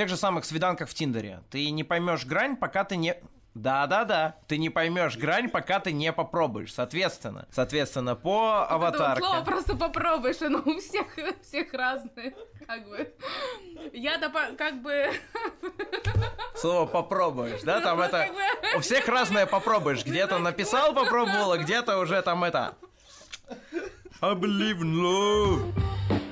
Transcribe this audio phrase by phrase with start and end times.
[0.00, 1.42] тех же самых свиданках в Тиндере.
[1.50, 3.16] Ты не поймешь грань, пока ты не...
[3.52, 6.72] Да-да-да, ты не поймешь грань, пока ты не попробуешь.
[6.72, 9.22] Соответственно, соответственно, по аватарке.
[9.22, 12.32] слово просто попробуешь, оно у всех, у всех разное,
[12.66, 13.12] как бы.
[13.92, 15.12] Я-то как бы...
[16.54, 17.82] Слово попробуешь, да?
[17.82, 18.26] Там это...
[18.78, 20.02] У всех разное попробуешь.
[20.02, 22.74] Где-то написал, попробовала, где-то уже там это...
[24.22, 26.29] I believe in love.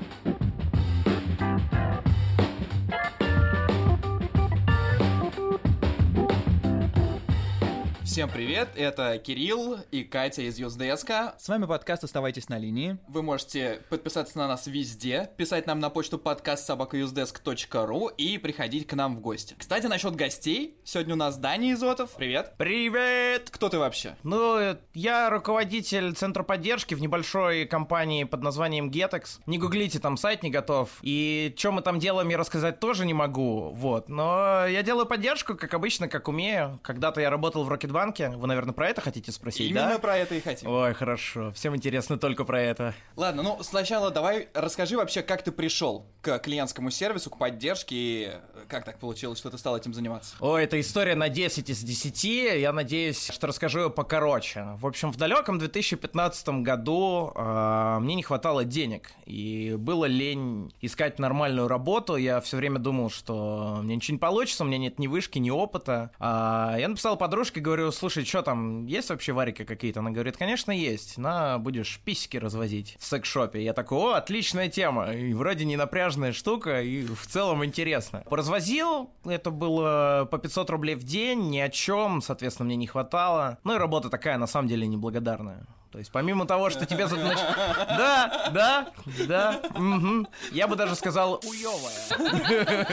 [8.18, 11.36] Всем привет, это Кирилл и Катя из Юздеска.
[11.38, 12.98] С вами подкаст «Оставайтесь на линии».
[13.06, 18.94] Вы можете подписаться на нас везде, писать нам на почту подкаст собакаюздеск.ру и приходить к
[18.94, 19.54] нам в гости.
[19.56, 22.10] Кстати, насчет гостей, сегодня у нас Даня Изотов.
[22.16, 22.54] Привет.
[22.58, 23.50] Привет!
[23.52, 24.16] Кто ты вообще?
[24.24, 29.38] Ну, я руководитель центра поддержки в небольшой компании под названием Getex.
[29.46, 30.90] Не гуглите, там сайт не готов.
[31.02, 34.08] И что мы там делаем, я рассказать тоже не могу, вот.
[34.08, 36.80] Но я делаю поддержку, как обычно, как умею.
[36.82, 38.30] Когда-то я работал в Rocketbank, банке.
[38.30, 39.98] Вы, наверное, про это хотите спросить, Именно да?
[39.98, 40.70] про это и хотим.
[40.70, 41.52] Ой, хорошо.
[41.52, 42.94] Всем интересно только про это.
[43.16, 48.32] Ладно, ну сначала давай расскажи вообще, как ты пришел к клиентскому сервису, к поддержке, и
[48.68, 50.36] как так получилось, что ты стал этим заниматься?
[50.40, 52.24] О, это история на 10 из 10.
[52.60, 54.68] Я надеюсь, что расскажу ее покороче.
[54.78, 61.18] В общем, в далеком 2015 году э, мне не хватало денег, и было лень искать
[61.18, 62.16] нормальную работу.
[62.16, 65.50] Я все время думал, что мне ничего не получится, у меня нет ни вышки, ни
[65.50, 66.10] опыта.
[66.18, 70.00] А я написал подружке, говорю, слушай, что там, есть вообще варики какие-то?
[70.00, 71.18] Она говорит, конечно, есть.
[71.18, 73.62] На, будешь писики развозить в секс-шопе.
[73.62, 75.12] Я такой, о, отличная тема.
[75.12, 78.24] И вроде не напряжная штука, и в целом интересно.
[78.30, 83.58] Поразвозил, это было по 500 рублей в день, ни о чем, соответственно, мне не хватало.
[83.64, 85.66] Ну и работа такая, на самом деле, неблагодарная.
[85.90, 87.06] То есть помимо того, что тебе...
[87.08, 88.92] Да, да,
[89.26, 90.26] да, угу.
[90.52, 92.86] я бы даже сказал уевая.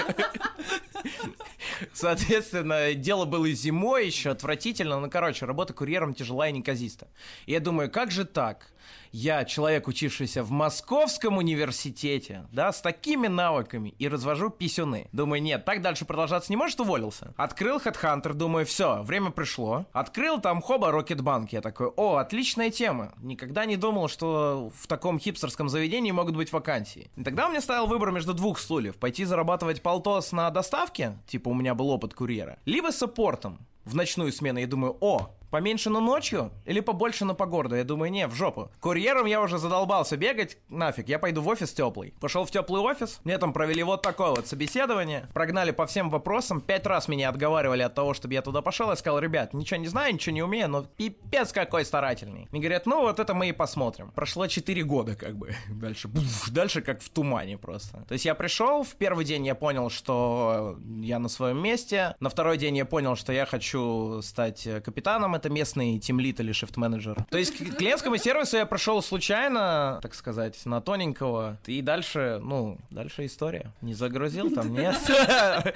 [1.94, 5.00] Соответственно, дело было зимой еще, отвратительно.
[5.00, 7.08] Ну, короче, работа курьером тяжела и неказиста.
[7.46, 8.68] И я думаю, как же так?
[9.12, 15.08] Я человек, учившийся в Московском университете, да, с такими навыками, и развожу писюны.
[15.12, 17.34] Думаю, нет, так дальше продолжаться не может, уволился.
[17.38, 19.86] Открыл HeadHunter, думаю, все, время пришло.
[19.94, 23.14] Открыл там хоба Рокетбанк, я такой, о, отличная тема.
[23.22, 27.10] Никогда не думал, что в таком хипстерском заведении могут быть вакансии.
[27.16, 28.98] И тогда у меня стоял выбор между двух стульев.
[28.98, 34.32] Пойти зарабатывать полтос на доставке, типа у меня был опыт курьера, либо саппортом в ночную
[34.32, 34.60] смену.
[34.60, 36.52] Я думаю, о, Поменьше, но ночью?
[36.66, 37.76] Или побольше, но по городу?
[37.76, 38.72] Я думаю, не, в жопу.
[38.80, 42.14] Курьером я уже задолбался бегать, нафиг, я пойду в офис теплый.
[42.20, 46.62] Пошел в теплый офис, мне там провели вот такое вот собеседование, прогнали по всем вопросам,
[46.62, 49.88] пять раз меня отговаривали от того, чтобы я туда пошел, я сказал, ребят, ничего не
[49.88, 52.48] знаю, ничего не умею, но пипец какой старательный.
[52.52, 54.12] Мне говорят, ну вот это мы и посмотрим.
[54.16, 58.04] Прошло 4 года как бы, дальше, буф, дальше как в тумане просто.
[58.08, 62.30] То есть я пришел, в первый день я понял, что я на своем месте, на
[62.30, 67.26] второй день я понял, что я хочу стать капитаном это местный тимлит или шифт-менеджер.
[67.30, 71.58] То есть к клиентскому сервису я прошел случайно, так сказать, на тоненького.
[71.66, 73.72] И дальше, ну, дальше история.
[73.82, 74.96] Не загрузил там, нет?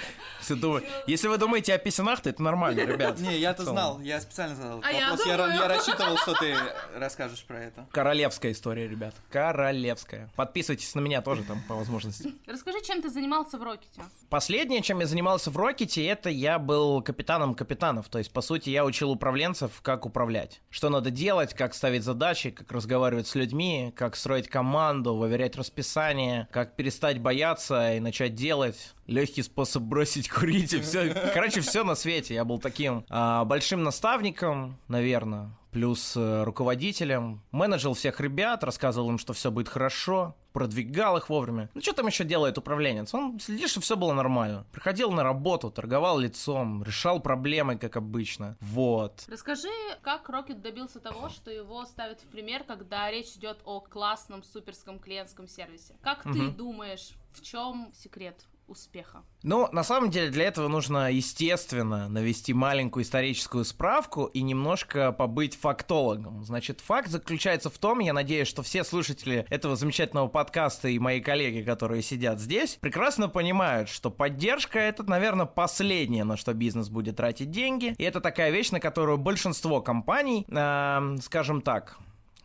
[1.07, 3.19] Если вы думаете о писюнах, то это нормально, ребят.
[3.19, 5.25] Не, я-то знал, я специально задал а вопрос.
[5.25, 6.56] Я, рассчитывал, что ты
[6.96, 7.86] расскажешь про это.
[7.91, 9.16] Королевская история, ребят.
[9.30, 10.30] Королевская.
[10.36, 12.34] Подписывайтесь на меня тоже там по возможности.
[12.47, 14.01] Расскажи, чем ты занимался в Рокете?
[14.30, 18.09] Последнее, чем я занимался в Рокете, это я был капитаном капитанов.
[18.09, 20.61] То есть, по сути, я учил управленцев управленцев, как управлять.
[20.69, 26.47] Что надо делать, как ставить задачи, как разговаривать с людьми, как строить команду, выверять расписание,
[26.51, 28.93] как перестать бояться и начать делать.
[29.07, 31.13] Легкий способ бросить курить и все.
[31.33, 32.35] Короче, все на свете.
[32.35, 37.41] Я был таким а, большим наставником, наверное, плюс э, руководителем.
[37.51, 41.69] Менеджил всех ребят, рассказывал им, что все будет хорошо, продвигал их вовремя.
[41.73, 43.13] Ну, что там еще делает управленец?
[43.13, 44.65] Он следит, чтобы все было нормально.
[44.73, 48.57] Приходил на работу, торговал лицом, решал проблемы, как обычно.
[48.59, 49.23] Вот.
[49.29, 49.69] Расскажи,
[50.01, 54.99] как Рокет добился того, что его ставят в пример, когда речь идет о классном суперском
[54.99, 55.95] клиентском сервисе.
[56.01, 56.33] Как угу.
[56.33, 59.24] ты думаешь, в чем секрет успеха?
[59.44, 65.56] Ну, на самом деле, для этого нужно, естественно, навести маленькую историческую справку и немножко побыть
[65.56, 66.44] фактологом.
[66.44, 71.21] Значит, факт заключается в том, я надеюсь, что все слушатели этого замечательного подкаста и мои
[71.21, 77.18] коллеги, которые сидят здесь, прекрасно понимают, что поддержка— это, наверное, последнее, на что бизнес будет
[77.18, 77.95] тратить деньги.
[77.98, 81.98] И это такая вещь, на которую большинство компаний, э, скажем так,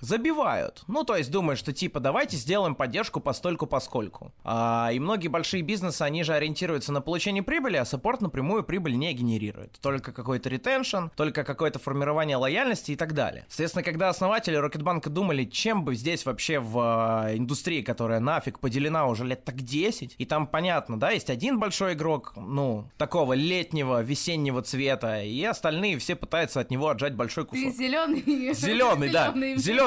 [0.05, 0.85] забивают.
[0.87, 4.33] Ну, то есть думают, что типа давайте сделаем поддержку постольку поскольку.
[4.45, 8.97] А, и многие большие бизнесы, они же ориентируются на получение прибыли, а саппорт напрямую прибыль
[8.97, 9.79] не генерирует.
[9.81, 13.47] Только какой-то ретеншн, только какое-то формирование лояльности и так далее.
[13.49, 19.07] Соответственно, когда основатели Рокетбанка думали, чем бы здесь вообще в э, индустрии, которая нафиг поделена
[19.07, 24.03] уже лет так 10, и там понятно, да, есть один большой игрок, ну, такого летнего,
[24.03, 27.65] весеннего цвета, и остальные все пытаются от него отжать большой кусок.
[27.65, 28.23] Ты зеленый.
[28.55, 29.33] Зеленый, да,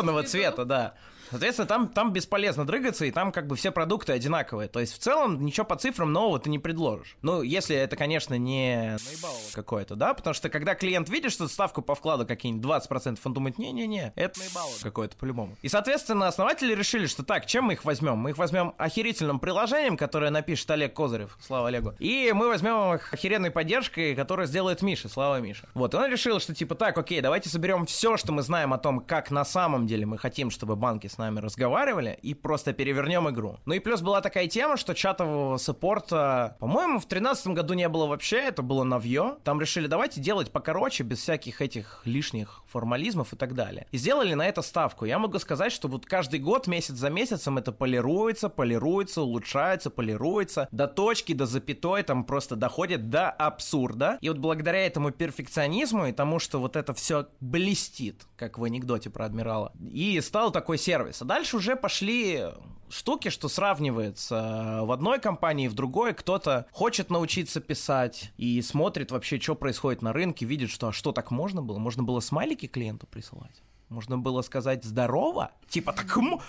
[0.07, 0.93] зеленого цвета, да.
[1.29, 4.67] Соответственно, там, там бесполезно дрыгаться, и там как бы все продукты одинаковые.
[4.69, 7.17] То есть в целом ничего по цифрам нового ты не предложишь.
[7.21, 10.13] Ну, если это, конечно, не наебалово какое-то, да?
[10.13, 14.39] Потому что когда клиент видит, что ставку по вкладу какие-нибудь 20%, он думает, не-не-не, это
[14.39, 15.55] наебалово какое-то по-любому.
[15.61, 18.17] И, соответственно, основатели решили, что так, чем мы их возьмем?
[18.17, 21.93] Мы их возьмем охерительным приложением, которое напишет Олег Козырев, слава Олегу.
[21.99, 25.67] И мы возьмем их охеренной поддержкой, которую сделает Миша, слава Миша.
[25.73, 28.77] Вот, и он решил, что типа так, окей, давайте соберем все, что мы знаем о
[28.77, 33.27] том, как на самом деле мы хотим, чтобы банки с нами разговаривали, и просто перевернем
[33.29, 33.57] игру.
[33.65, 38.05] Ну и плюс была такая тема, что чатового саппорта, по-моему, в 2013 году не было
[38.05, 39.37] вообще, это было новье.
[39.43, 43.87] Там решили, давайте делать покороче, без всяких этих лишних формализмов и так далее.
[43.91, 45.05] И сделали на это ставку.
[45.05, 50.67] Я могу сказать, что вот каждый год, месяц за месяцем это полируется, полируется, улучшается, полируется,
[50.71, 54.19] до точки, до запятой, там просто доходит до абсурда.
[54.21, 59.09] И вот благодаря этому перфекционизму и тому, что вот это все блестит, как в анекдоте
[59.09, 61.06] про адмирала, и стал такой сервис.
[61.21, 62.45] А дальше уже пошли
[62.89, 66.13] штуки, что сравнивается в одной компании, в другой.
[66.13, 71.11] Кто-то хочет научиться писать и смотрит вообще, что происходит на рынке, видит, что а что
[71.11, 71.77] так можно было?
[71.77, 73.61] Можно было смайлики клиенту присылать?
[73.89, 75.51] Можно было сказать здорово?
[75.69, 76.05] Типа, так,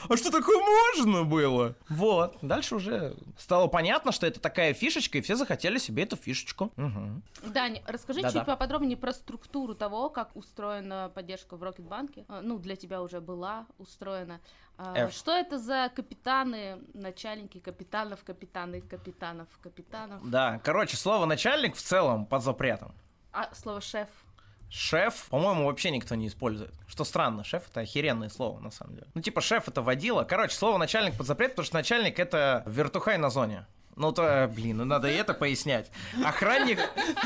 [0.08, 1.76] а что такое можно было?
[1.88, 2.37] Вот.
[2.43, 6.73] Дальше уже стало понятно, что это такая фишечка, и все захотели себе эту фишечку.
[6.76, 7.52] Угу.
[7.52, 8.38] Дань, расскажи Да-да.
[8.38, 12.25] чуть поподробнее про структуру того, как устроена поддержка в Рокетбанке.
[12.29, 14.41] А, ну, для тебя уже была устроена.
[14.76, 15.12] А, F.
[15.12, 20.29] Что это за капитаны, начальники капитанов, капитаны, капитанов, капитанов?
[20.29, 22.93] Да, короче, слово начальник в целом под запретом.
[23.32, 24.08] А слово шеф?
[24.70, 26.73] Шеф, по-моему, вообще никто не использует.
[26.87, 29.06] Что странно, шеф это охеренное слово, на самом деле.
[29.15, 30.25] Ну, типа, шеф это водила.
[30.25, 33.67] Короче, слово начальник под запрет, потому что начальник это вертухай на зоне.
[33.98, 35.90] Ну, то, блин, ну надо и это пояснять.
[36.24, 36.78] Охранник,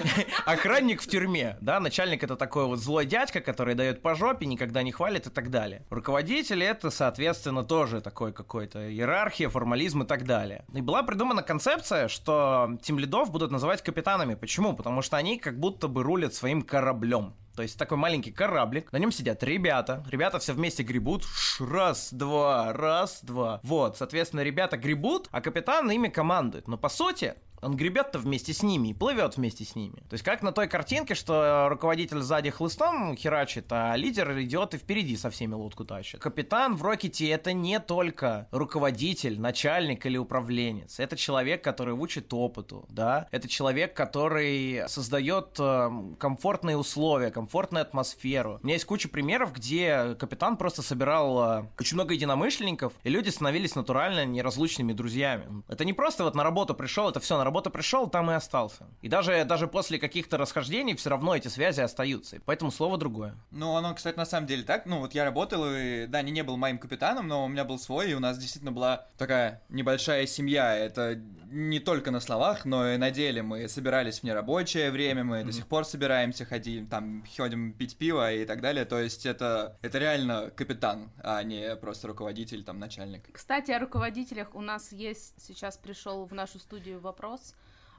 [0.46, 4.82] охранник в тюрьме, да, начальник это такой вот злой дядька, который дает по жопе, никогда
[4.82, 5.84] не хвалит и так далее.
[5.90, 10.64] Руководитель это, соответственно, тоже такой какой-то иерархия, формализм и так далее.
[10.72, 14.34] И была придумана концепция, что тем лидов будут называть капитанами.
[14.34, 14.72] Почему?
[14.72, 17.34] Потому что они как будто бы рулят своим кораблем.
[17.54, 21.24] То есть такой маленький кораблик, на нем сидят ребята, ребята все вместе гребут,
[21.60, 23.60] раз, два, раз, два.
[23.62, 26.66] Вот, соответственно, ребята гребут, а капитан ими командует.
[26.66, 29.96] Но по сути, он гребет-то вместе с ними и плывет вместе с ними.
[30.08, 34.78] То есть как на той картинке, что руководитель сзади хлыстом херачит, а лидер идет и
[34.78, 36.20] впереди со всеми лодку тащит.
[36.20, 40.98] Капитан в Рокете это не только руководитель, начальник или управленец.
[40.98, 43.28] Это человек, который учит опыту, да.
[43.30, 48.58] Это человек, который создает э, комфортные условия, комфортную атмосферу.
[48.62, 53.28] У меня есть куча примеров, где капитан просто собирал э, очень много единомышленников, и люди
[53.28, 55.62] становились натурально неразлучными друзьями.
[55.68, 58.86] Это не просто вот на работу пришел, это все на работу пришел, там и остался.
[59.02, 62.36] И даже, даже после каких-то расхождений все равно эти связи остаются.
[62.36, 63.34] И поэтому слово другое.
[63.50, 64.86] Ну, оно, кстати, на самом деле так.
[64.86, 67.78] Ну, вот я работал, и да, не, не был моим капитаном, но у меня был
[67.78, 70.76] свой, и у нас действительно была такая небольшая семья.
[70.76, 71.20] Это
[71.52, 73.42] не только на словах, но и на деле.
[73.42, 75.44] Мы собирались в нерабочее время, мы mm-hmm.
[75.44, 78.84] до сих пор собираемся, ходим, там, ходим пить пиво и так далее.
[78.84, 83.28] То есть это, это реально капитан, а не просто руководитель, там, начальник.
[83.32, 87.41] Кстати, о руководителях у нас есть, сейчас пришел в нашу студию вопрос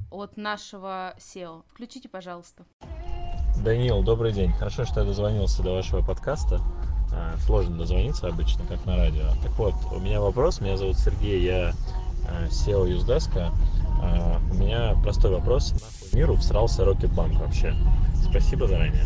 [0.10, 1.64] от нашего SEO.
[1.74, 2.66] Включите, пожалуйста.
[3.64, 4.52] Даниил, добрый день.
[4.54, 6.62] Хорошо, что я дозвонился до вашего подкаста.
[7.14, 9.30] А, сложно дозвониться обычно, как на радио.
[9.42, 10.62] Так вот, у меня вопрос.
[10.62, 11.74] Меня зовут Сергей, я
[12.28, 13.52] а, SEO Юздеска.
[14.02, 15.72] А, у меня простой вопрос.
[15.72, 17.76] Нахуй миру всрался Рокетбанк вообще?
[18.30, 19.06] Спасибо заранее.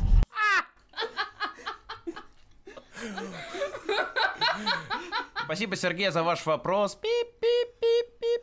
[5.43, 6.95] Спасибо, Сергей, за ваш вопрос.
[6.95, 7.16] Пип-пип-пип.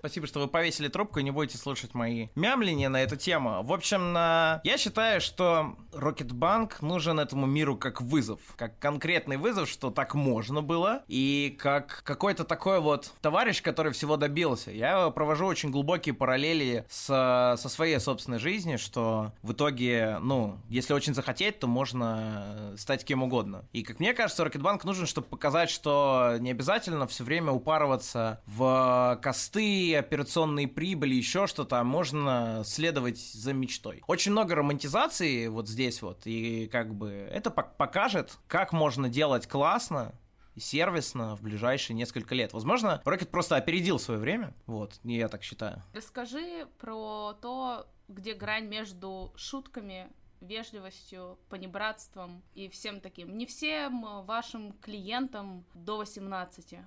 [0.04, 3.62] Спасибо, что вы повесили трубку и не будете слушать мои мямления на эту тему.
[3.62, 8.40] В общем, я считаю, что Рокетбанк нужен этому миру как вызов.
[8.56, 11.02] Как конкретный вызов, что так можно было.
[11.08, 14.70] И как какой-то такой вот товарищ, который всего добился.
[14.70, 20.92] Я провожу очень глубокие параллели с, со своей собственной жизнью, что в итоге, ну, если
[20.92, 23.64] очень захотеть, то можно стать кем угодно.
[23.72, 29.18] И как мне кажется, Рокетбанк нужен, чтобы показать, что не обязательно все время упарываться в
[29.22, 34.02] косты, операционные прибыли, еще что-то, а можно следовать за мечтой.
[34.06, 40.14] Очень много романтизации вот здесь вот, и как бы это покажет, как можно делать классно,
[40.56, 42.52] сервисно в ближайшие несколько лет.
[42.52, 45.82] Возможно, Rocket просто опередил свое время, вот, я так считаю.
[45.92, 50.08] Расскажи про то, где грань между шутками
[50.40, 53.36] вежливостью, понебратством и всем таким.
[53.36, 56.82] Не всем вашим клиентам до 18, э,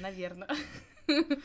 [0.00, 0.48] наверное.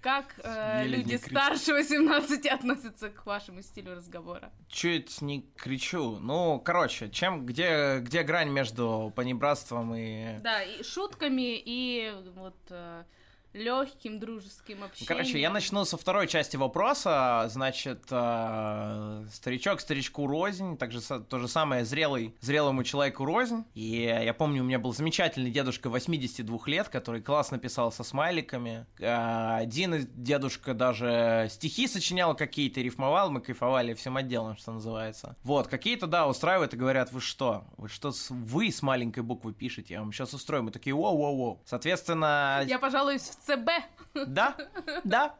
[0.00, 4.52] Как э, люди старше 18 относятся к вашему стилю разговора?
[4.68, 6.18] Чуть не кричу.
[6.20, 10.38] Ну, короче, чем, где, где грань между понебратством и...
[10.38, 12.56] Да, и шутками, и вот...
[12.70, 13.04] Э,
[13.52, 15.06] легким дружеским общением.
[15.06, 17.46] Короче, я начну со второй части вопроса.
[17.48, 23.64] Значит, э, старичок старичку рознь, также то же самое зрелый зрелому человеку рознь.
[23.74, 28.86] И я помню, у меня был замечательный дедушка 82 лет, который классно писал со смайликами.
[28.98, 35.36] Э, один дедушка даже стихи сочинял какие-то, рифмовал, мы кайфовали всем отделом, что называется.
[35.42, 37.64] Вот, какие-то, да, устраивают и говорят, вы что?
[37.76, 39.94] Вы что, вы с маленькой буквы пишете?
[39.94, 40.64] Я вам сейчас устрою.
[40.64, 41.60] Мы такие, воу-воу-воу.
[41.64, 42.62] Соответственно...
[42.66, 43.70] Я пожалуюсь в ЦБ.
[44.26, 44.56] Да,
[45.04, 45.34] да.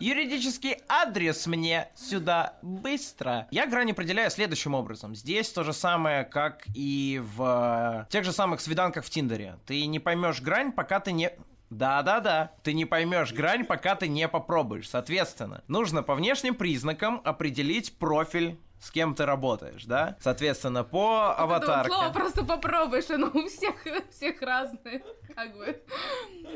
[0.00, 3.46] Юридический адрес мне сюда быстро.
[3.50, 5.14] Я грань определяю следующим образом.
[5.14, 9.58] Здесь то же самое, как и в тех же самых свиданках в Тиндере.
[9.66, 11.30] Ты не поймешь грань, пока ты не...
[11.70, 14.88] Да-да-да, ты не поймешь грань, пока ты не попробуешь.
[14.88, 20.16] Соответственно, нужно по внешним признакам определить профиль с кем ты работаешь, да?
[20.20, 21.88] Соответственно, по аватарке.
[21.88, 23.74] Слово просто попробуешь, оно у всех,
[24.10, 25.02] всех разное,
[25.34, 25.82] как бы.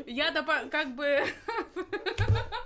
[0.05, 1.25] Я-то как бы...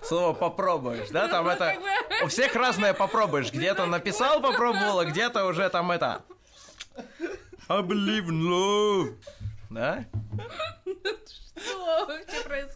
[0.04, 1.28] Слово попробуешь, да?
[1.28, 1.76] Там это...
[2.24, 3.52] У всех разное попробуешь.
[3.52, 6.24] Где-то написал, попробовала, где-то уже там это...
[7.70, 9.16] I believe in love.
[9.70, 10.06] Да?
[11.56, 12.73] Что вообще происходит?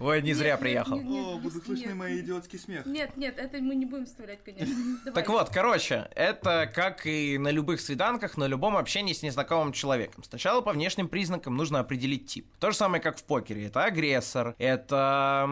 [0.00, 0.98] Ой, не зря приехал.
[0.98, 2.86] О, буду слышны мои идиотский смех.
[2.86, 4.74] Нет, нет, это мы не будем вставлять, конечно.
[5.14, 10.24] Так вот, короче, это как и на любых свиданках, на любом общении с незнакомым человеком.
[10.24, 12.46] Сначала по внешним признакам нужно определить тип.
[12.58, 13.66] То же самое, как в покере.
[13.66, 15.48] Это агрессор, это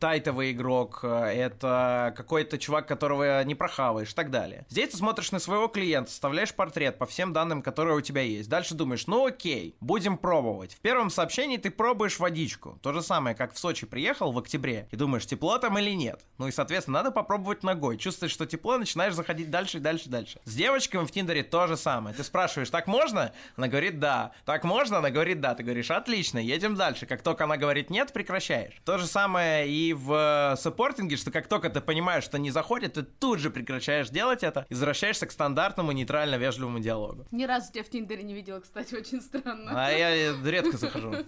[0.00, 4.66] тайтовый игрок, это какой-то чувак, которого не прохаваешь и так далее.
[4.68, 8.48] Здесь ты смотришь на своего клиента, составляешь портрет по всем данным, которые у тебя есть.
[8.48, 10.74] Дальше думаешь, ну окей, будем пробовать.
[10.74, 12.78] В первом сообщении ты пробуешь водичку.
[12.82, 16.20] То же самое, как в Сочи приехал в октябре и думаешь, тепло там или нет.
[16.38, 17.98] Ну и, соответственно, надо попробовать ногой.
[17.98, 20.40] Чувствуешь, что тепло, начинаешь заходить дальше и дальше и дальше.
[20.44, 22.14] С девочками в Тиндере то же самое.
[22.14, 23.32] Ты спрашиваешь, так можно?
[23.56, 24.32] Она говорит, да.
[24.44, 24.98] Так можно?
[24.98, 25.54] Она говорит, да.
[25.54, 27.06] Ты говоришь, отлично, едем дальше.
[27.06, 28.74] Как только она говорит нет, прекращаешь.
[28.84, 33.02] То же самое и в саппортинге, что как только ты понимаешь, что не заходит, ты
[33.02, 37.26] тут же прекращаешь делать это и возвращаешься к стандартному нейтрально-вежливому диалогу.
[37.30, 39.72] Ни разу тебя в Тиндере не видела, кстати, очень странно.
[39.74, 41.14] А я редко захожу.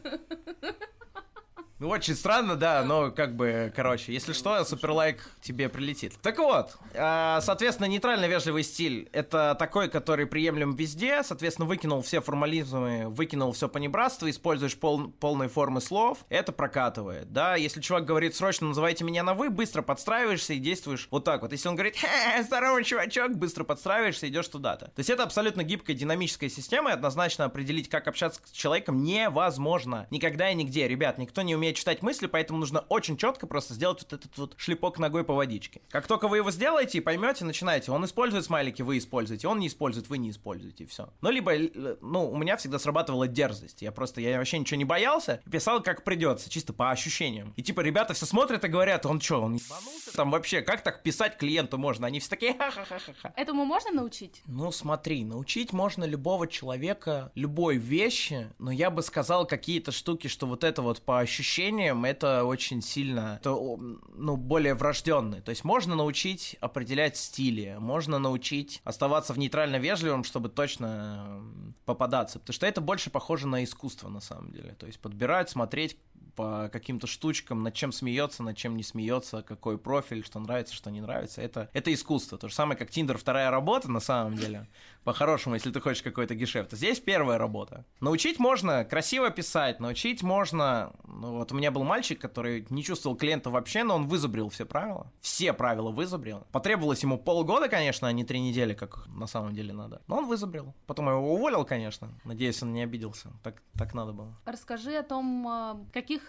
[1.80, 6.12] Ну, очень странно, да, но как бы, короче, если что, суперлайк тебе прилетит.
[6.20, 12.20] Так вот, э, соответственно, нейтрально вежливый стиль— это такой, который приемлем везде, соответственно, выкинул все
[12.20, 17.56] формализмы, выкинул все понебратство, используешь пол, полные формы слов, это прокатывает, да.
[17.56, 21.52] Если чувак говорит срочно называйте меня на «вы», быстро подстраиваешься и действуешь вот так вот.
[21.52, 24.88] Если он говорит «Хе, здорово, чувачок», быстро подстраиваешься, идешь туда-то.
[24.88, 30.06] То есть это абсолютно гибкая динамическая система, и однозначно определить, как общаться с человеком невозможно.
[30.10, 33.74] Никогда и нигде, ребят, никто не умеет умеет читать мысли, поэтому нужно очень четко просто
[33.74, 35.80] сделать вот этот вот шлепок ногой по водичке.
[35.88, 37.92] Как только вы его сделаете и поймете, начинаете.
[37.92, 39.48] Он использует смайлики, вы используете.
[39.48, 40.84] Он не использует, вы не используете.
[40.84, 41.10] И все.
[41.20, 41.52] Ну, либо,
[42.00, 43.82] ну, у меня всегда срабатывала дерзость.
[43.82, 45.40] Я просто, я вообще ничего не боялся.
[45.50, 47.52] Писал как придется, чисто по ощущениям.
[47.56, 50.12] И типа ребята все смотрят и говорят, он что, он ебанулся?
[50.14, 52.06] Там вообще, как так писать клиенту можно?
[52.06, 53.32] Они все такие, ха-ха-ха-ха.
[53.36, 54.42] Этому можно научить?
[54.46, 60.46] Ну, смотри, научить можно любого человека любой вещи, но я бы сказал какие-то штуки, что
[60.46, 65.40] вот это вот по ощущениям ощущениям это очень сильно, это, ну, более врожденный.
[65.40, 71.42] То есть можно научить определять стили, можно научить оставаться в нейтрально вежливом, чтобы точно
[71.84, 72.38] попадаться.
[72.38, 74.74] Потому что это больше похоже на искусство, на самом деле.
[74.78, 75.96] То есть подбирать, смотреть
[76.40, 80.90] по каким-то штучкам, над чем смеется, над чем не смеется, какой профиль, что нравится, что
[80.90, 81.42] не нравится.
[81.42, 82.38] Это, это искусство.
[82.38, 84.66] То же самое, как Тиндер вторая работа, на самом деле.
[85.04, 86.72] По-хорошему, если ты хочешь какой-то гешефт.
[86.72, 87.84] Здесь первая работа.
[88.00, 90.92] Научить можно красиво писать, научить можно...
[91.04, 94.64] Ну, вот у меня был мальчик, который не чувствовал клиента вообще, но он вызубрил все
[94.64, 95.12] правила.
[95.20, 96.46] Все правила вызубрил.
[96.52, 100.00] Потребовалось ему полгода, конечно, а не три недели, как на самом деле надо.
[100.06, 100.74] Но он вызубрил.
[100.86, 102.08] Потом я его уволил, конечно.
[102.24, 103.30] Надеюсь, он не обиделся.
[103.42, 104.34] Так, так надо было.
[104.46, 105.80] Расскажи о том, а,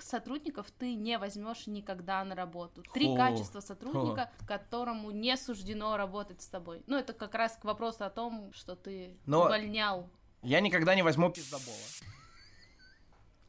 [0.04, 2.84] сотрудников ты не возьмешь никогда на работу.
[2.94, 3.16] Три О.
[3.16, 4.46] качества сотрудника, О.
[4.46, 6.84] которому не суждено работать с тобой.
[6.88, 10.10] Ну, это как раз к вопросу о том, что ты Но увольнял.
[10.42, 11.76] Я никогда не возьму пиздобола.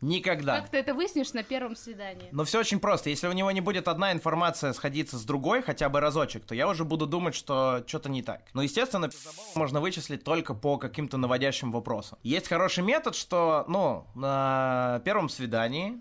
[0.02, 0.60] Никогда.
[0.60, 2.28] Как ты это выяснишь на первом свидании?
[2.32, 3.08] Но все очень просто.
[3.08, 6.66] Если у него не будет одна информация сходиться с другой хотя бы разочек, то я
[6.68, 8.42] уже буду думать, что что-то не так.
[8.52, 9.08] Но, естественно,
[9.54, 12.18] можно вычислить только по каким-то наводящим вопросам.
[12.24, 16.00] Есть хороший метод, что, ну, на первом свидании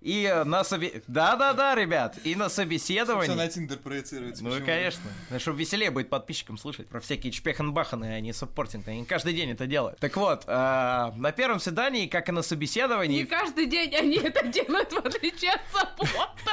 [0.00, 1.02] и на собе...
[1.08, 3.30] Да-да-да, ребят, и на собеседовании...
[3.30, 4.44] Все на Tinder проецируется.
[4.44, 4.66] Ну, почему?
[4.66, 5.10] конечно.
[5.30, 8.86] Ну, чтобы веселее будет подписчикам слушать про всякие чпехенбаханы, а не supporting.
[8.86, 9.98] Они каждый день это делают.
[9.98, 13.20] Так вот, э, на первом свидании, как и на собеседовании...
[13.20, 16.52] Не каждый день они это делают, в отличие от саппорта.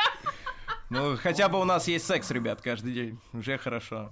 [0.89, 3.19] Ну, хотя бы у нас есть секс, ребят, каждый день.
[3.33, 4.11] Уже хорошо.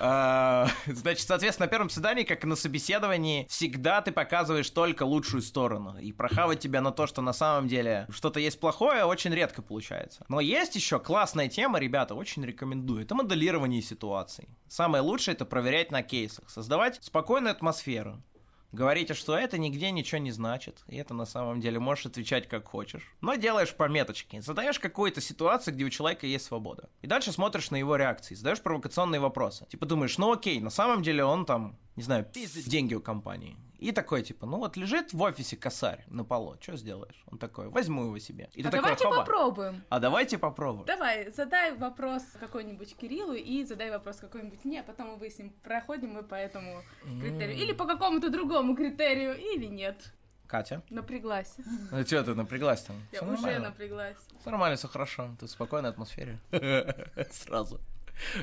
[0.00, 5.42] А, Значит, соответственно, на первом свидании, как и на собеседовании, всегда ты показываешь только лучшую
[5.42, 5.98] сторону.
[5.98, 10.24] И прохавать тебя на то, что на самом деле что-то есть плохое, очень редко получается.
[10.28, 13.02] Но есть еще классная тема, ребята, очень рекомендую.
[13.02, 14.48] Это моделирование ситуаций.
[14.68, 16.48] Самое лучшее это проверять на кейсах.
[16.48, 18.22] Создавать спокойную атмосферу.
[18.72, 22.68] Говорите, что это нигде ничего не значит, и это на самом деле можешь отвечать как
[22.68, 23.02] хочешь.
[23.20, 26.88] Но делаешь пометочки, задаешь какую-то ситуацию, где у человека есть свобода.
[27.02, 29.66] И дальше смотришь на его реакции, задаешь провокационные вопросы.
[29.66, 33.56] Типа думаешь, ну окей, на самом деле он там, не знаю, пиздит деньги у компании.
[33.80, 37.24] И такой, типа, ну вот лежит в офисе косарь на полу, что сделаешь?
[37.30, 38.50] Он такой, возьму его себе.
[38.52, 39.16] И А такой, давайте «Хоба».
[39.16, 39.82] попробуем.
[39.88, 40.84] А давайте попробуем.
[40.84, 46.10] Давай, задай вопрос какой-нибудь Кириллу и задай вопрос какой-нибудь мне, а потом мы выясним, проходим
[46.10, 46.82] мы по этому
[47.22, 47.56] критерию.
[47.56, 50.12] Или по какому-то другому критерию, или нет.
[50.46, 51.54] Катя, Напряглась.
[51.90, 52.96] ну что ты напряглась там?
[53.12, 53.68] Я Всё уже нормально.
[53.70, 54.16] напряглась.
[54.44, 55.30] Нормально, все хорошо.
[55.40, 56.38] Ты в спокойной атмосфере.
[57.30, 57.80] Сразу.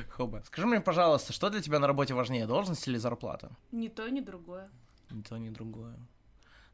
[0.08, 0.42] Хоба.
[0.46, 3.50] Скажи мне, пожалуйста, что для тебя на работе важнее, должность или зарплата?
[3.70, 4.68] Ни то, ни другое.
[5.10, 5.96] Ни то, ни другое.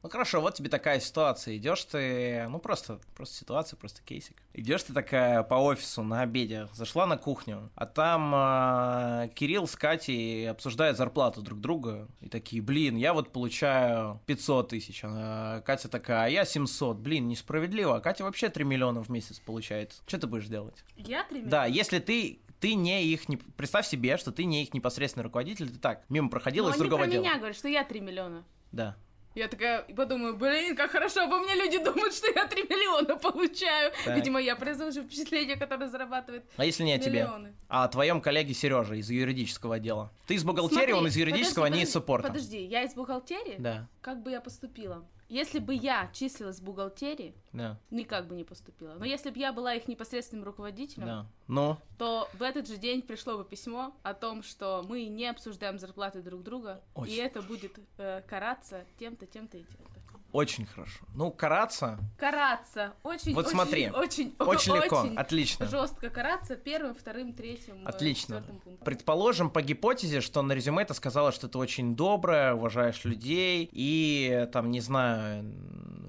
[0.05, 1.57] Ну хорошо, вот тебе такая ситуация.
[1.57, 4.37] Идешь ты, ну просто, просто ситуация, просто кейсик.
[4.53, 9.75] Идешь ты такая по офису на обеде, зашла на кухню, а там а, Кирилл с
[9.75, 12.07] Катей обсуждают зарплату друг друга.
[12.21, 15.00] И такие, блин, я вот получаю 500 тысяч.
[15.05, 16.99] А Катя такая, а я 700.
[16.99, 17.97] Блин, несправедливо.
[17.97, 20.03] А Катя вообще 3 миллиона в месяц получает.
[20.07, 20.85] Что ты будешь делать?
[20.97, 24.73] Я три Да, если ты ты не их не представь себе, что ты не их
[24.73, 27.21] непосредственный руководитель, ты так мимо проходила Но из они другого про дела.
[27.23, 28.42] меня говорят, что я 3 миллиона.
[28.73, 28.97] Да.
[29.35, 33.92] Я такая подумаю, блин, как хорошо, обо мне люди думают, что я 3 миллиона получаю.
[34.06, 34.16] Так.
[34.16, 37.28] Видимо, я произвожу впечатление, которое зарабатывает А если не о тебе?
[37.68, 40.11] А о твоем коллеге Сереже из юридического отдела.
[40.26, 42.28] Ты из бухгалтерии, Смотри, он из юридического, подожди, а не из подожди, суппорта.
[42.28, 43.56] Подожди, я из бухгалтерии?
[43.59, 45.04] Да, Как бы я поступила?
[45.28, 48.95] Если бы я числилась в бухгалтерии, да, никак бы не поступила.
[48.95, 51.26] Но если бы я была их непосредственным руководителем, да.
[51.47, 55.78] Ну, то в этот же день пришло бы письмо о том, что мы не обсуждаем
[55.78, 60.00] зарплаты друг друга, Очень и это будет э, караться тем-то, тем-то и тем-то.
[60.34, 60.99] Очень хорошо.
[61.14, 62.94] Ну, караться Караться.
[63.04, 65.66] Очень, Вот очень, смотри, очень, очень легко, очень отлично.
[65.68, 68.42] жестко караться первым, вторым, третьим, э, Отлично.
[68.42, 68.76] пунктом.
[68.84, 74.49] Предположим, по гипотезе, что на резюме ты сказала, что ты очень добрая, уважаешь людей и,
[74.52, 75.44] там, не знаю,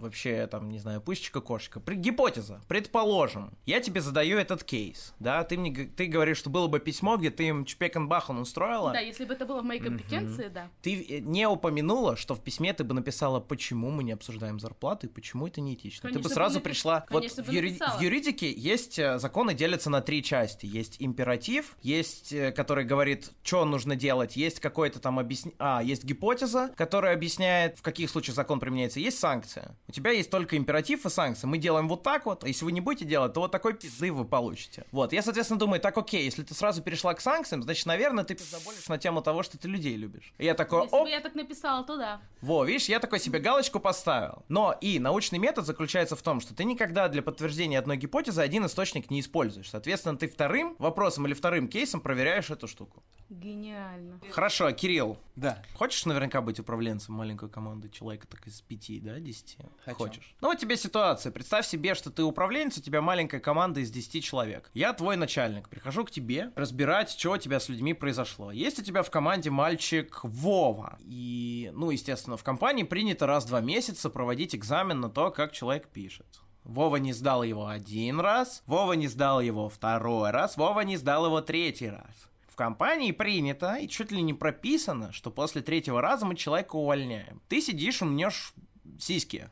[0.05, 1.79] вообще, там, не знаю, пусечка-кошечка.
[1.79, 1.95] При...
[1.95, 2.61] Гипотеза.
[2.67, 7.17] Предположим, я тебе задаю этот кейс, да, ты мне ты говоришь, что было бы письмо,
[7.17, 8.93] где ты им чпекенбахан устроила.
[8.93, 10.69] Да, если бы это было в моей компетенции, да.
[10.81, 15.07] Ты э, не упомянула, что в письме ты бы написала, почему мы не обсуждаем зарплаты,
[15.07, 16.01] и почему это неэтично.
[16.01, 17.01] ты Конечно, бы бы сразу напис- пришла...
[17.01, 20.65] конечно, вот бы в, юри- в юридике есть э, законы делятся на три части.
[20.65, 25.49] Есть императив, есть, э, который говорит, что нужно делать, есть какой-то там объясн...
[25.59, 29.75] А, есть гипотеза, которая объясняет, в каких случаях закон применяется, есть санкция.
[29.87, 31.47] У тебя есть только императив и санкция.
[31.47, 34.11] Мы делаем вот так вот, а если вы не будете делать, то вот такой пизды
[34.11, 34.85] вы получите.
[34.91, 38.35] Вот, я, соответственно, думаю, так, окей, если ты сразу перешла к санкциям, значит, наверное, ты
[38.35, 40.33] пиздоболишь на тему того, что ты людей любишь.
[40.37, 42.21] И я такой, Если бы я так написала, то да.
[42.41, 44.43] во, видишь, я такой себе галочку поставил.
[44.49, 48.65] Но и научный метод заключается в том, что ты никогда для подтверждения одной гипотезы один
[48.65, 49.69] источник не используешь.
[49.69, 53.01] Соответственно, ты вторым вопросом или вторым кейсом проверяешь эту штуку.
[53.29, 54.19] Гениально.
[54.29, 55.61] Хорошо, Кирилл, Да.
[55.73, 59.57] хочешь наверняка быть управленцем маленькой команды человека так из пяти, да, десяти?
[59.83, 59.97] Хочу.
[59.97, 60.35] Хочешь.
[60.41, 61.31] Ну вот тебе ситуация.
[61.31, 64.69] Представь себе, что ты управленец, у тебя маленькая команда из 10 человек.
[64.73, 65.69] Я твой начальник.
[65.69, 68.51] Прихожу к тебе разбирать, что у тебя с людьми произошло.
[68.51, 70.97] Есть у тебя в команде мальчик Вова.
[71.01, 75.51] И, ну, естественно, в компании принято раз в два месяца проводить экзамен на то, как
[75.51, 76.27] человек пишет.
[76.63, 81.25] Вова не сдал его один раз, Вова не сдал его второй раз, Вова не сдал
[81.27, 82.29] его третий раз.
[82.55, 87.41] В компании принято и чуть ли не прописано, что после третьего раза мы человека увольняем.
[87.49, 88.53] Ты сидишь, умнешь
[88.97, 89.49] сиськи.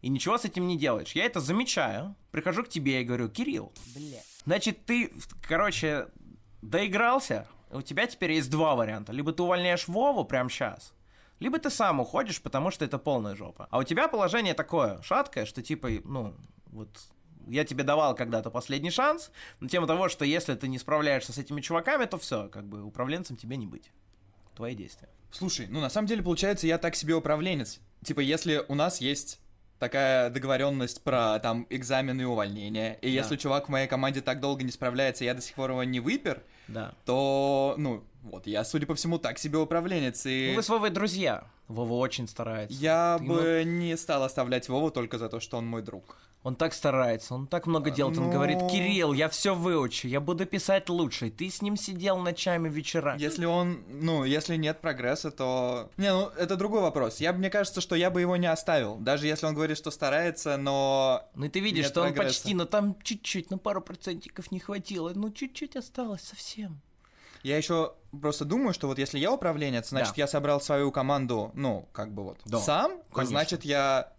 [0.00, 1.12] И ничего с этим не делаешь.
[1.12, 2.16] Я это замечаю.
[2.32, 3.72] Прихожу к тебе и говорю, Кирилл,
[4.44, 5.12] значит, ты,
[5.46, 6.08] короче,
[6.62, 7.46] доигрался.
[7.70, 9.12] У тебя теперь есть два варианта.
[9.12, 10.94] Либо ты увольняешь Вову прямо сейчас,
[11.38, 13.68] либо ты сам уходишь, потому что это полная жопа.
[13.70, 16.34] А у тебя положение такое шаткое, что типа, ну,
[16.72, 16.88] вот
[17.48, 21.38] я тебе давал когда-то последний шанс, на тему того, что если ты не справляешься с
[21.38, 23.90] этими чуваками, то все, как бы управленцем тебе не быть.
[24.54, 25.08] Твои действия.
[25.30, 27.80] Слушай, ну на самом деле получается, я так себе управленец.
[28.04, 29.40] Типа, если у нас есть
[29.82, 32.98] такая договоренность про там экзамен и увольнение.
[33.02, 33.12] И да.
[33.14, 35.98] если чувак в моей команде так долго не справляется, я до сих пор его не
[35.98, 36.94] выпер, да.
[37.04, 40.24] то, ну, вот, я, судя по всему, так себе управленец.
[40.24, 40.50] И...
[40.50, 41.48] Ну, вы с Вовой друзья.
[41.66, 42.78] Вова очень старается.
[42.78, 43.72] Я Ты бы ему...
[43.72, 46.16] не стал оставлять Вову только за то, что он мой друг.
[46.42, 48.18] Он так старается, он так много делает.
[48.18, 48.68] Он говорит, ну.
[48.68, 51.30] Кирилл, я все выучу, я буду писать лучше.
[51.30, 53.16] Ты с ним сидел ночами, вечера.
[53.16, 55.90] Если он, ну, если нет прогресса, то...
[55.96, 57.20] Не, ну, это другой вопрос.
[57.20, 58.96] Я, мне кажется, что я бы его не оставил.
[58.96, 61.28] Даже если он говорит, что старается, но...
[61.36, 62.20] Ну, и ты видишь, что прогресса.
[62.20, 65.12] он почти, но там чуть-чуть, на пару процентиков не хватило.
[65.14, 66.80] Ну, чуть-чуть осталось совсем.
[67.42, 70.22] Я еще просто думаю, что вот если я управленец, значит, да.
[70.22, 74.11] я собрал свою команду, ну, как бы вот, да, сам, то значит, я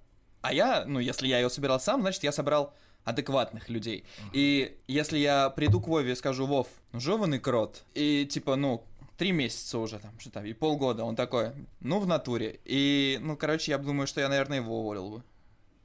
[0.44, 2.74] а я, ну, если я ее собирал сам, значит, я собрал
[3.06, 4.04] адекватных людей.
[4.04, 4.30] Uh-huh.
[4.34, 8.84] И если я приду к Вове и скажу, Вов, жеванный крот, и типа, ну,
[9.18, 12.60] три месяца уже там, что там, и полгода, он такой, ну, в натуре.
[12.66, 15.24] И, ну, короче, я думаю, что я, наверное, его уволил бы.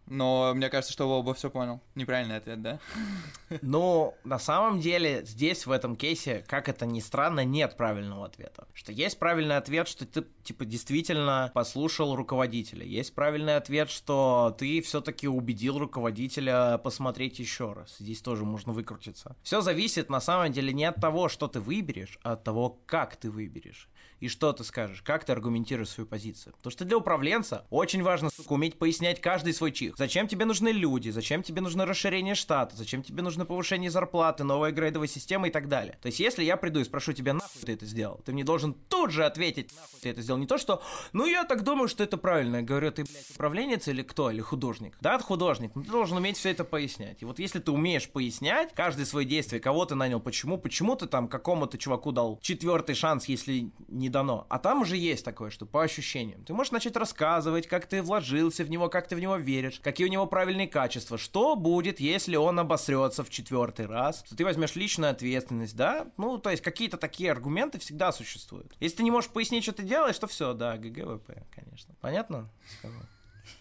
[0.08, 1.80] Но мне кажется, что Вова все понял.
[1.94, 2.78] Неправильный ответ, да?
[3.62, 8.66] Ну, на самом деле, здесь, в этом кейсе, как это ни странно, нет правильного ответа.
[8.74, 12.84] Что есть правильный ответ, что ты, типа, действительно послушал руководителя.
[12.84, 17.96] Есть правильный ответ, что ты все-таки убедил руководителя посмотреть еще раз.
[17.98, 19.36] Здесь тоже можно выкрутиться.
[19.42, 23.16] Все зависит, на самом деле, не от того, что ты выберешь, а от того, как
[23.16, 23.88] ты выберешь
[24.20, 26.54] и что ты скажешь, как ты аргументируешь свою позицию.
[26.56, 29.94] Потому что для управленца очень важно, сука, уметь пояснять каждый свой чих.
[29.96, 34.72] Зачем тебе нужны люди, зачем тебе нужно расширение штата, зачем тебе нужно повышение зарплаты, новая
[34.72, 35.98] грейдовая система и так далее.
[36.02, 38.74] То есть, если я приду и спрошу тебя, нахуй ты это сделал, ты мне должен
[38.88, 40.40] тут же ответить, нахуй ты это сделал.
[40.40, 42.56] Не то, что, ну я так думаю, что это правильно.
[42.56, 44.96] Я говорю, ты, блядь, управленец или кто, или художник?
[45.00, 47.22] Да, художник, но ты должен уметь все это пояснять.
[47.22, 51.06] И вот если ты умеешь пояснять каждое свое действие, кого ты нанял, почему, почему ты
[51.06, 54.46] там какому-то чуваку дал четвертый шанс, если не не дано.
[54.48, 56.42] А там уже есть такое, что по ощущениям.
[56.44, 60.06] Ты можешь начать рассказывать, как ты вложился в него, как ты в него веришь, какие
[60.06, 64.74] у него правильные качества, что будет, если он обосрется в четвертый раз, что ты возьмешь
[64.76, 66.10] личную ответственность, да?
[66.16, 68.74] Ну, то есть какие-то такие аргументы всегда существуют.
[68.80, 71.94] Если ты не можешь пояснить, что ты делаешь, то все, да, GGWP, конечно.
[72.00, 72.48] Понятно?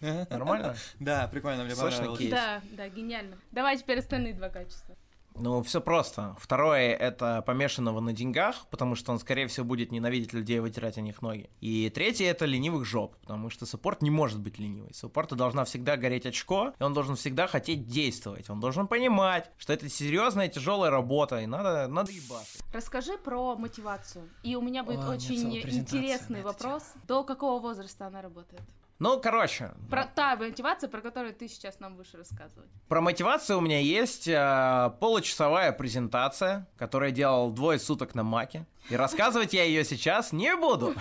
[0.00, 0.76] Нормально?
[0.98, 2.28] Да, прикольно, мне понравилось.
[2.30, 3.36] Да, да, гениально.
[3.50, 4.96] Давай теперь остальные два качества.
[5.40, 6.36] Ну, все просто.
[6.38, 10.98] Второе— это помешанного на деньгах, потому что он, скорее всего, будет ненавидеть людей и вытирать
[10.98, 11.50] о них ноги.
[11.60, 14.92] И третье— это ленивых жоп, потому что support не может быть ленивый.
[14.94, 18.50] Саппорту должна всегда гореть очко, и он должен всегда хотеть действовать.
[18.50, 22.58] Он должен понимать, что это серьезная, тяжелая работа, и надо, надо ебаться.
[22.72, 24.28] Расскажи про мотивацию.
[24.42, 26.82] И у меня будет О, очень интересный вопрос.
[27.06, 28.62] До какого возраста она работает?
[28.98, 29.70] Ну, короче.
[29.88, 32.68] Про та мотивация, про которую ты сейчас нам будешь рассказывать.
[32.88, 38.66] Про мотивацию у меня есть э, получасовая презентация, которую я делал двое суток на Маке.
[38.90, 40.94] И рассказывать я ее сейчас не буду.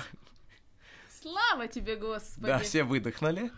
[1.21, 2.45] Слава тебе, Господи!
[2.47, 3.51] Да, все выдохнули.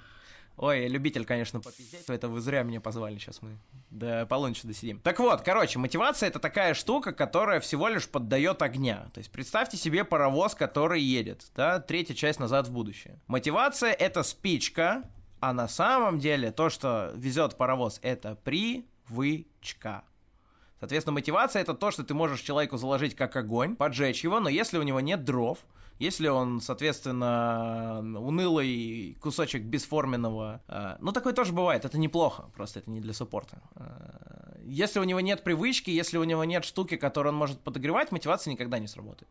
[0.61, 3.57] Ой, любитель, конечно, попиздеть, это вы зря меня позвали, сейчас мы
[3.91, 4.99] до полуночи досидим.
[4.99, 9.09] Так вот, короче, мотивация это такая штука, которая всего лишь поддает огня.
[9.13, 13.21] То есть представьте себе паровоз, который едет, да, третья часть назад в будущее.
[13.27, 20.03] Мотивация это спичка, а на самом деле то, что везет паровоз, это привычка.
[20.81, 24.77] Соответственно, мотивация это то, что ты можешь человеку заложить как огонь, поджечь его, но если
[24.77, 25.59] у него нет дров,
[25.99, 30.61] если он, соответственно, унылый кусочек бесформенного...
[30.67, 33.61] Э, ну, такое тоже бывает, это неплохо, просто это не для суппорта.
[33.75, 38.13] Э, если у него нет привычки, если у него нет штуки, которую он может подогревать,
[38.13, 39.29] мотивация никогда не сработает.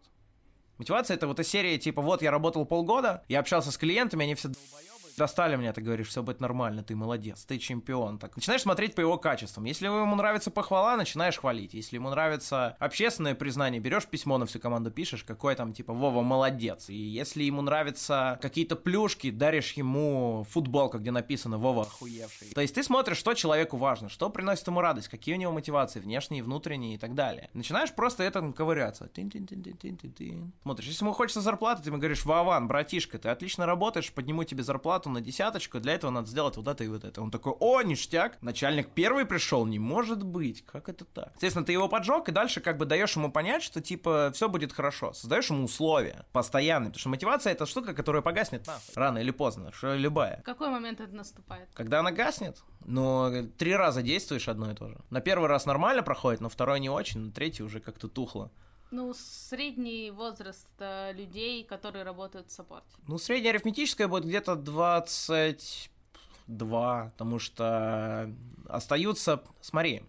[0.77, 4.35] Мотивация это вот эта серия типа вот я работал полгода, я общался с клиентами, они
[4.35, 8.19] все долбоебы, достали меня, ты говоришь, все будет нормально, ты молодец, ты чемпион.
[8.19, 8.37] Так.
[8.37, 9.65] Начинаешь смотреть по его качествам.
[9.65, 11.75] Если ему нравится похвала, начинаешь хвалить.
[11.75, 16.23] Если ему нравится общественное признание, берешь письмо на всю команду, пишешь, какой там, типа, Вова,
[16.23, 16.89] молодец.
[16.89, 22.51] И если ему нравятся какие-то плюшки, даришь ему футболку, где написано Вова охуевший.
[22.55, 26.01] То есть ты смотришь, что человеку важно, что приносит ему радость, какие у него мотивации,
[26.01, 27.51] внешние, внутренние и так далее.
[27.53, 29.11] Начинаешь просто это ковыряться.
[30.63, 34.63] Смотришь, если ему хочется зарплаты, ты ему говоришь, Вован, братишка, ты отлично работаешь, подниму тебе
[34.63, 37.23] зарплату, зарплату на десяточку, для этого надо сделать вот это и вот это.
[37.23, 41.33] Он такой, о, ништяк, начальник первый пришел, не может быть, как это так?
[41.35, 44.73] Естественно, ты его поджег, и дальше как бы даешь ему понять, что типа все будет
[44.73, 49.31] хорошо, создаешь ему условия постоянные, потому что мотивация это штука, которая погаснет нахуй, рано или
[49.31, 50.41] поздно, что любая.
[50.41, 51.69] В какой момент это наступает?
[51.75, 54.99] Когда она гаснет, но три раза действуешь одно и то же.
[55.11, 58.51] На первый раз нормально проходит, но второй не очень, на третий уже как-то тухло.
[58.91, 62.89] Ну, средний возраст э, людей, которые работают в саппорте.
[63.07, 68.35] Ну, средняя арифметическая будет где-то 22, потому что
[68.67, 70.05] остаются, смотри,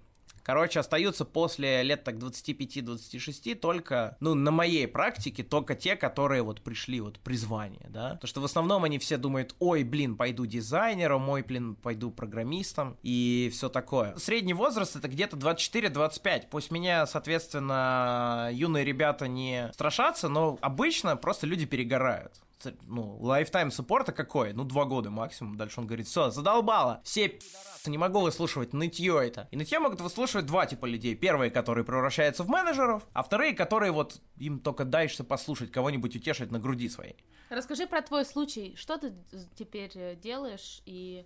[0.50, 6.64] Короче, остаются после лет так 25-26 только, ну, на моей практике, только те, которые вот
[6.64, 8.14] пришли вот призвание, да.
[8.16, 12.98] Потому что в основном они все думают, ой, блин, пойду дизайнером, ой, блин, пойду программистом
[13.04, 14.18] и все такое.
[14.18, 16.46] Средний возраст это где-то 24-25.
[16.50, 22.42] Пусть меня, соответственно, юные ребята не страшатся, но обычно просто люди перегорают
[22.84, 24.54] ну, lifetime саппорта какой?
[24.54, 25.58] Ну, два года максимум.
[25.58, 27.02] Дальше он говорит, все, задолбало.
[27.04, 29.48] Все пидорасы, не могу выслушивать нытье это.
[29.52, 31.16] И нытье могут выслушивать два типа людей.
[31.16, 36.16] Первые, которые превращаются в менеджеров, а вторые, которые вот им только дай всё послушать, кого-нибудь
[36.16, 37.16] утешить на груди своей.
[37.50, 38.76] Расскажи про твой случай.
[38.76, 39.14] Что ты
[39.56, 40.82] теперь э, делаешь?
[40.86, 41.26] И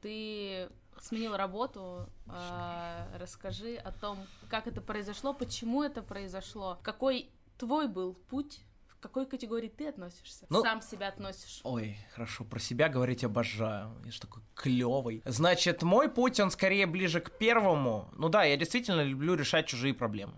[0.00, 0.68] ты
[1.00, 2.08] сменил работу.
[2.26, 8.60] Э, расскажи о том, как это произошло, почему это произошло, какой твой был путь
[9.00, 10.44] к какой категории ты относишься?
[10.50, 11.60] Ну, Сам себя относишь?
[11.64, 13.96] Ой, хорошо, про себя говорить обожаю.
[14.04, 15.22] Я же такой клевый.
[15.24, 18.10] Значит, мой путь, он скорее ближе к первому.
[18.12, 20.34] Ну да, я действительно люблю решать чужие проблемы.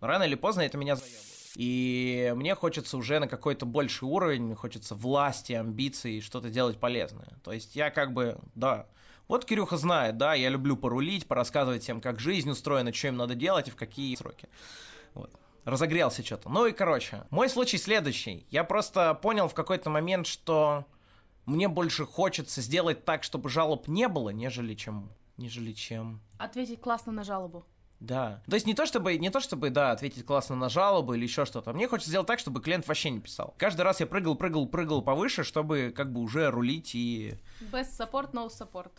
[0.00, 1.26] Но рано или поздно это меня заебывает.
[1.56, 7.38] И мне хочется уже на какой-то больший уровень, мне хочется власти, амбиций, что-то делать полезное.
[7.44, 8.86] То есть я как бы, да,
[9.28, 13.34] вот Кирюха знает, да, я люблю порулить, порассказывать всем, как жизнь устроена, что им надо
[13.34, 14.48] делать и в какие сроки.
[15.12, 16.48] Вот разогрелся что-то.
[16.48, 18.46] Ну и короче, мой случай следующий.
[18.50, 20.86] Я просто понял в какой-то момент, что
[21.46, 25.10] мне больше хочется сделать так, чтобы жалоб не было, нежели чем...
[25.36, 26.20] Нежели чем...
[26.38, 27.64] Ответить классно на жалобу.
[27.98, 28.42] Да.
[28.48, 31.44] То есть не то чтобы, не то чтобы, да, ответить классно на жалобы или еще
[31.44, 31.72] что-то.
[31.72, 33.54] Мне хочется сделать так, чтобы клиент вообще не писал.
[33.58, 37.34] Каждый раз я прыгал, прыгал, прыгал повыше, чтобы как бы уже рулить и...
[37.70, 38.92] Best support, no support.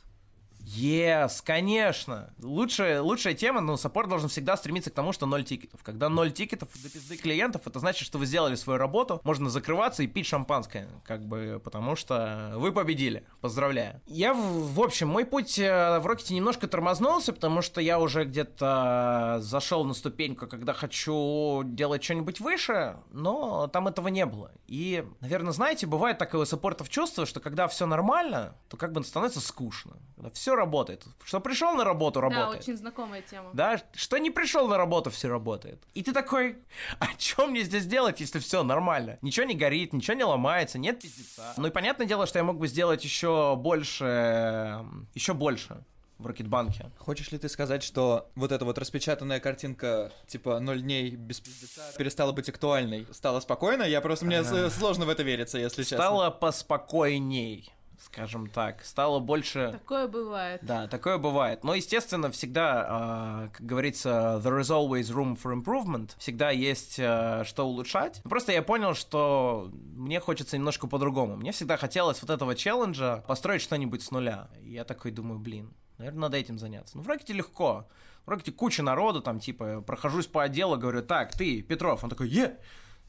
[0.78, 2.34] Yes, конечно.
[2.42, 5.84] Лучшая, лучшая тема, ну, support должен всегда стремиться к тому, что ноль тикетов.
[5.84, 10.04] Когда ноль тикетов до пизды клиентов, это значит, что вы сделали свою работу, можно закрываться
[10.04, 13.26] и пить шампанское, как бы, потому что вы победили.
[13.42, 14.02] Поздравляю.
[14.06, 18.24] Я, в, в общем, мой путь э, в Рокете немножко тормознулся, потому что я уже
[18.24, 24.52] где-то зашел на ступеньку, когда хочу делать что-нибудь выше, но там этого не было.
[24.68, 29.04] И, наверное, знаете, бывает такое у саппортов чувство, что когда все нормально, то как бы
[29.04, 29.98] становится скучно.
[30.16, 31.04] Когда все работает.
[31.24, 32.52] Что пришел на работу, работает.
[32.52, 33.50] Да, очень знакомая тема.
[33.54, 35.84] Да, что не пришел на работу, все работает.
[35.94, 36.58] И ты такой,
[37.00, 39.18] а что мне здесь делать, если все нормально?
[39.22, 41.54] Ничего не горит, ничего не ломается, нет пиздеца.
[41.58, 45.84] Ну и понятное дело, что я мог бы сделать еще больше, еще больше
[46.18, 46.92] в Рокетбанке.
[47.00, 51.82] Хочешь ли ты сказать, что вот эта вот распечатанная картинка, типа, ноль дней без пиздеца,
[51.98, 53.08] перестала быть актуальной?
[53.12, 53.84] Стало спокойно?
[53.84, 55.98] Я просто, мне сложно в это вериться, если честно.
[55.98, 59.72] Стало поспокойней скажем так, стало больше...
[59.72, 60.62] Такое бывает.
[60.64, 61.64] Да, такое бывает.
[61.64, 66.12] Но, естественно, всегда, э, как говорится, there is always room for improvement.
[66.18, 68.22] Всегда есть э, что улучшать.
[68.24, 71.36] Просто я понял, что мне хочется немножко по-другому.
[71.36, 74.50] Мне всегда хотелось вот этого челленджа построить что-нибудь с нуля.
[74.62, 76.98] И я такой думаю, блин, наверное, надо этим заняться.
[76.98, 77.88] Ну, в Рокете легко.
[78.26, 82.04] В Рокете куча народу, там, типа, прохожусь по отделу, говорю, так, ты, Петров.
[82.04, 82.58] Он такой, е!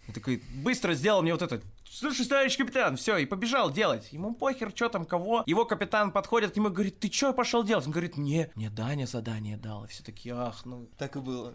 [0.09, 1.61] Я такой, быстро сделал мне вот это.
[1.85, 4.13] Слушай, товарищ капитан, все, и побежал делать.
[4.13, 5.43] Ему похер, что там, кого.
[5.47, 7.87] Его капитан подходит к нему и говорит, ты что пошел делать?
[7.87, 9.85] Он говорит, мне, мне Даня задание дал.
[9.85, 10.89] И все такие, ах, ну.
[10.99, 11.53] Так и было.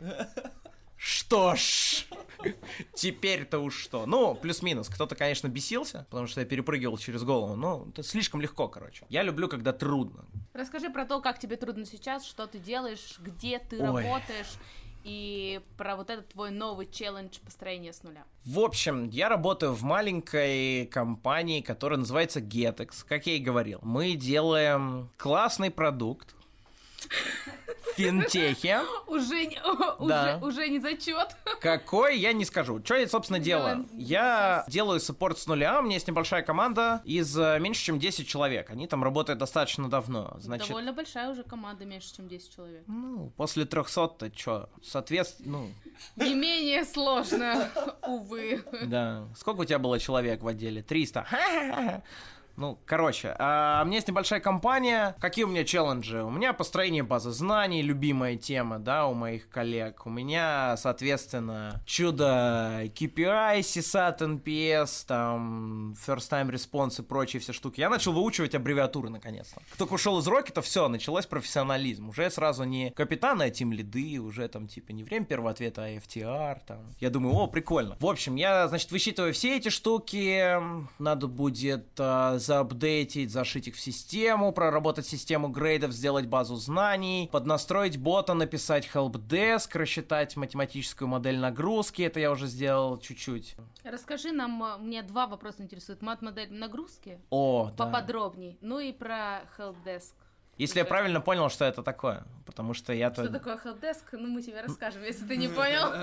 [0.96, 2.06] Что ж,
[2.96, 4.08] теперь-то уж что.
[4.08, 4.90] Ну, плюс-минус.
[4.90, 7.56] Кто-то, конечно, бесился, потому что я перепрыгивал через голову.
[7.56, 9.06] Но это слишком легко, короче.
[9.10, 10.26] Я люблю, когда трудно.
[10.54, 14.04] Расскажи про то, как тебе трудно сейчас, что ты делаешь, где ты Ой.
[14.04, 14.54] работаешь
[15.08, 18.26] и про вот этот твой новый челлендж построения с нуля.
[18.44, 23.06] В общем, я работаю в маленькой компании, которая называется Getex.
[23.08, 26.36] Как я и говорил, мы делаем классный продукт,
[27.98, 28.82] финтехе.
[29.08, 29.50] Уже,
[30.00, 30.38] да.
[30.40, 31.36] уже, уже не зачет.
[31.62, 32.80] Какой, я не скажу.
[32.84, 33.88] Что я, собственно, делаю?
[33.94, 38.28] Я делаю саппорт с нуля, у меня есть небольшая команда из э, меньше, чем 10
[38.28, 38.70] человек.
[38.70, 40.38] Они там работают достаточно давно.
[40.40, 40.70] Значит...
[40.70, 42.84] Довольно большая уже команда, меньше, чем 10 человек.
[42.88, 44.70] Ну, после 300-то что?
[44.84, 45.48] Соответственно,
[46.16, 46.24] ну...
[46.24, 47.70] Не менее сложно,
[48.08, 48.64] увы.
[48.84, 49.28] Да.
[49.36, 50.82] Сколько у тебя было человек в отделе?
[50.84, 51.26] 300.
[52.58, 55.16] Ну, короче, а, у меня есть небольшая компания.
[55.20, 56.24] Какие у меня челленджи?
[56.24, 60.08] У меня построение базы знаний, любимая тема, да, у моих коллег.
[60.08, 67.80] У меня, соответственно, чудо KPI, CSAT, NPS, там, First Time Response и прочие все штуки.
[67.80, 69.62] Я начал выучивать аббревиатуры, наконец-то.
[69.70, 72.10] Как только ушел из Рокета, все, началось профессионализм.
[72.10, 75.90] Уже сразу не капитан, а тим лиды, уже там, типа, не время первого ответа, а
[75.90, 76.96] FTR, там.
[77.00, 77.98] Я думаю, о, прикольно.
[78.00, 80.56] В общем, я, значит, высчитываю все эти штуки.
[80.98, 87.98] Надо будет а, заапдейтить, зашить их в систему, проработать систему грейдов, сделать базу знаний, поднастроить
[87.98, 92.02] бота, написать helpdesk, рассчитать математическую модель нагрузки.
[92.02, 93.56] Это я уже сделал чуть-чуть.
[93.84, 96.02] Расскажи нам, э, мне два вопроса интересуют.
[96.02, 97.20] Мат-модель нагрузки?
[97.30, 98.58] О, Поподробней.
[98.62, 98.68] Да.
[98.68, 100.14] Ну и про helpdesk.
[100.58, 102.26] Если я правильно понял, что это такое.
[102.48, 103.24] потому что я-то...
[103.24, 104.04] Что такое helpdesk?
[104.14, 105.94] Ну, мы тебе расскажем, если ты не понял.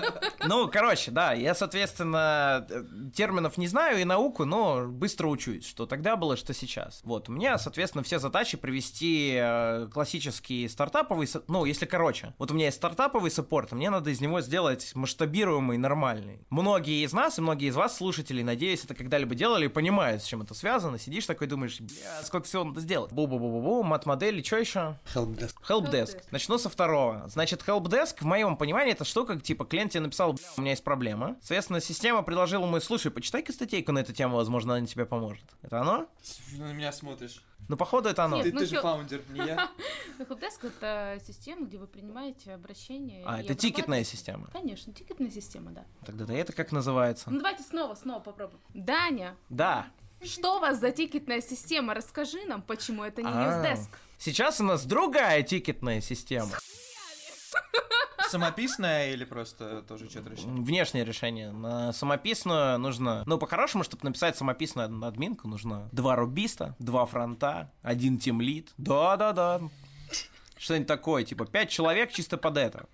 [0.45, 2.65] Ну, короче, да, я, соответственно,
[3.13, 7.01] терминов не знаю и науку, но быстро учусь, что тогда было, что сейчас.
[7.03, 12.53] Вот, у меня, соответственно, все задачи привести э, классический стартаповый, ну, если короче, вот у
[12.53, 16.45] меня есть стартаповый саппорт, мне надо из него сделать масштабируемый, нормальный.
[16.49, 20.25] Многие из нас и многие из вас, слушателей, надеюсь, это когда-либо делали и понимают, с
[20.25, 20.99] чем это связано.
[20.99, 23.11] Сидишь такой, думаешь, бля, сколько всего надо сделать.
[23.11, 24.95] Бу-бу-бу-бу-бу, мат-модели, что еще?
[25.13, 25.55] Helpdesk.
[25.67, 26.23] Helpdesk.
[26.31, 27.27] Начну со второго.
[27.27, 30.83] Значит, Helpdesk, в моем понимании, это штука, типа, клиент тебе написал, бля, у меня есть
[30.83, 31.35] проблема.
[31.41, 35.45] Соответственно, система предложила ему, слушай, почитай-ка статейку на эту тему, возможно, она тебе поможет.
[35.61, 36.07] Это оно?
[36.57, 37.41] На меня смотришь.
[37.67, 38.37] Ну, походу, это оно.
[38.37, 39.71] Нет, Ты, ну ты же фаундер, не я.
[40.19, 43.23] Helpdesk— это система, где вы принимаете обращения.
[43.25, 44.47] А, это тикетная система.
[44.53, 45.83] Конечно, тикетная система, да.
[46.05, 47.29] Тогда да, это как называется?
[47.31, 48.59] Ну давайте снова, снова попробуем.
[48.75, 49.87] Даня, Да.
[50.23, 51.93] что у вас за тикетная система?
[51.95, 53.63] Расскажи нам, почему это не А.
[53.63, 53.87] Newsdesk.
[54.17, 56.51] Сейчас у нас другая тикетная система.
[58.29, 60.63] Самописная или просто тоже что-то решение?
[60.63, 61.51] Внешнее решение.
[61.51, 63.23] На самописную нужно...
[63.25, 68.73] Ну, по-хорошему, чтобы написать самописную админку, нужно два рубиста, два фронта, один тимлит.
[68.77, 69.61] Да-да-да.
[70.57, 72.87] Что-нибудь такое, типа, пять человек чисто под это.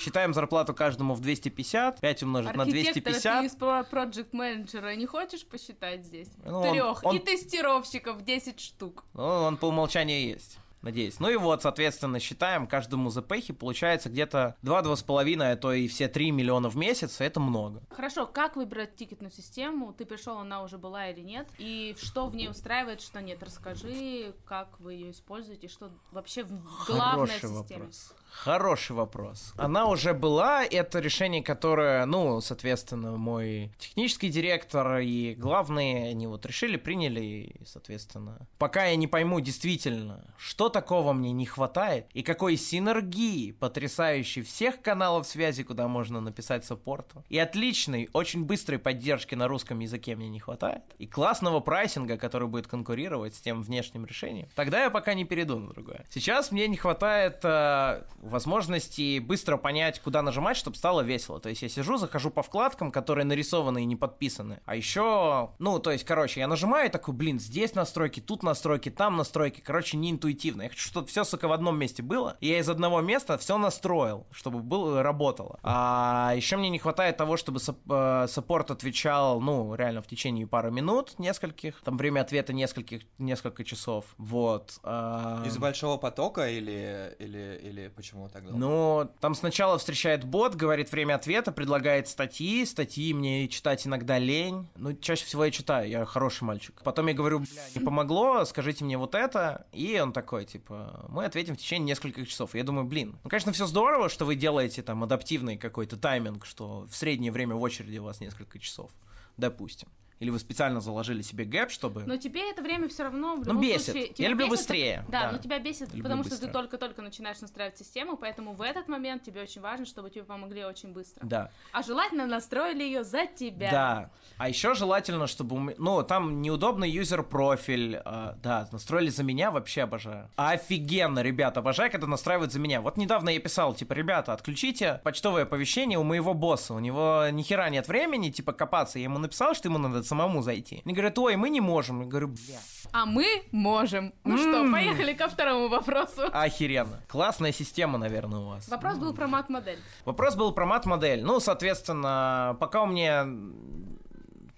[0.00, 3.40] Считаем зарплату каждому в 250, 5 умножить на Архитектора 250.
[3.42, 6.28] ты из про- проект менеджера не хочешь посчитать здесь?
[6.42, 7.04] Ну, он- Трех.
[7.04, 9.04] он- И тестировщиков 10 штук.
[9.12, 10.56] Ну, он по умолчанию есть.
[10.80, 11.20] Надеюсь.
[11.20, 16.30] Ну и вот, соответственно, считаем каждому ЗПХи, получается где-то 2-2,5, а то и все 3
[16.30, 17.82] миллиона в месяц, это много.
[17.90, 19.92] Хорошо, как выбрать тикетную систему?
[19.92, 21.46] Ты пришел, она уже была или нет?
[21.58, 23.42] И что в ней устраивает, что нет?
[23.42, 27.56] Расскажи, как вы ее используете, что вообще в Хороший системе.
[27.58, 28.14] вопрос.
[28.30, 29.52] Хороший вопрос.
[29.56, 36.46] Она уже была, это решение, которое, ну, соответственно, мой технический директор и главные, они вот
[36.46, 42.22] решили, приняли, и, соответственно, пока я не пойму действительно, что такого мне не хватает, и
[42.22, 49.34] какой синергии, потрясающей всех каналов связи, куда можно написать саппорту, и отличной, очень быстрой поддержки
[49.34, 54.06] на русском языке мне не хватает, и классного прайсинга, который будет конкурировать с тем внешним
[54.06, 56.06] решением, тогда я пока не перейду на другое.
[56.10, 61.40] Сейчас мне не хватает э, возможности быстро понять, куда нажимать, чтобы стало весело.
[61.40, 64.60] То есть я сижу, захожу по вкладкам, которые нарисованы и не подписаны.
[64.64, 68.90] А еще, ну, то есть, короче, я нажимаю и такой, блин, здесь настройки, тут настройки,
[68.90, 69.60] там настройки.
[69.60, 70.62] Короче, не интуитивно.
[70.62, 72.36] Я хочу, чтобы все, сука, в одном месте было.
[72.40, 75.58] И я из одного места все настроил, чтобы было, работало.
[75.62, 80.70] А еще мне не хватает того, чтобы э, саппорт отвечал, ну, реально в течение пары
[80.70, 81.80] минут, нескольких.
[81.82, 84.04] Там время ответа нескольких, несколько часов.
[84.18, 84.78] Вот.
[84.82, 88.58] А, Из большого потока или, или, или почему так долго?
[88.58, 92.64] ну, там сначала встречает бот, говорит время ответа, предлагает статьи.
[92.64, 94.68] Статьи мне читать иногда лень.
[94.76, 96.80] Ну, чаще всего я читаю, я хороший мальчик.
[96.82, 99.66] Потом я говорю, бля, не помогло, скажите мне вот это.
[99.72, 102.54] И он такой, типа, мы ответим в течение нескольких часов.
[102.54, 106.86] Я думаю, блин, ну, конечно, все здорово, что вы делаете там адаптивный какой-то тайминг, что
[106.90, 108.90] в среднее время в очереди у вас несколько часов.
[109.36, 109.88] Допустим.
[110.20, 112.02] Или вы специально заложили себе гэп, чтобы...
[112.04, 113.84] Но тебе это время все равно в Ну, бесит.
[113.92, 114.12] случае...
[114.18, 115.32] Я люблю бесит- быстрее, Да, да.
[115.32, 116.46] но тебя бесит, Люблю потому что быстро.
[116.46, 120.62] ты только-только начинаешь настраивать систему, поэтому в этот момент тебе очень важно, чтобы тебе помогли
[120.66, 121.24] очень быстро.
[121.26, 121.50] Да.
[121.72, 123.70] А желательно настроили ее за тебя.
[123.70, 124.10] Да.
[124.36, 125.74] А еще желательно, чтобы...
[125.78, 127.96] Ну, там неудобный юзер-профиль.
[128.04, 130.28] а, да, настроили за меня, вообще обожаю.
[130.36, 132.82] Офигенно, ребята, обожаю, когда настраивают за меня.
[132.82, 136.74] Вот недавно я писал, типа, ребята, отключите почтовое оповещение у моего босса.
[136.74, 138.98] У него ни хера нет времени, типа, копаться.
[138.98, 140.82] Я ему написал, что ему надо самому зайти.
[140.84, 142.00] Они говорят, ой, мы не можем.
[142.02, 142.58] Я говорю, бля,
[142.92, 144.12] А мы можем.
[144.24, 146.22] Ну что, поехали ко второму вопросу.
[146.32, 147.00] охеренно.
[147.08, 148.68] Классная система, наверное, у вас.
[148.68, 149.78] Вопрос был про мат-модель.
[150.04, 151.22] Вопрос был про мат-модель.
[151.24, 153.26] Ну, соответственно, пока у меня...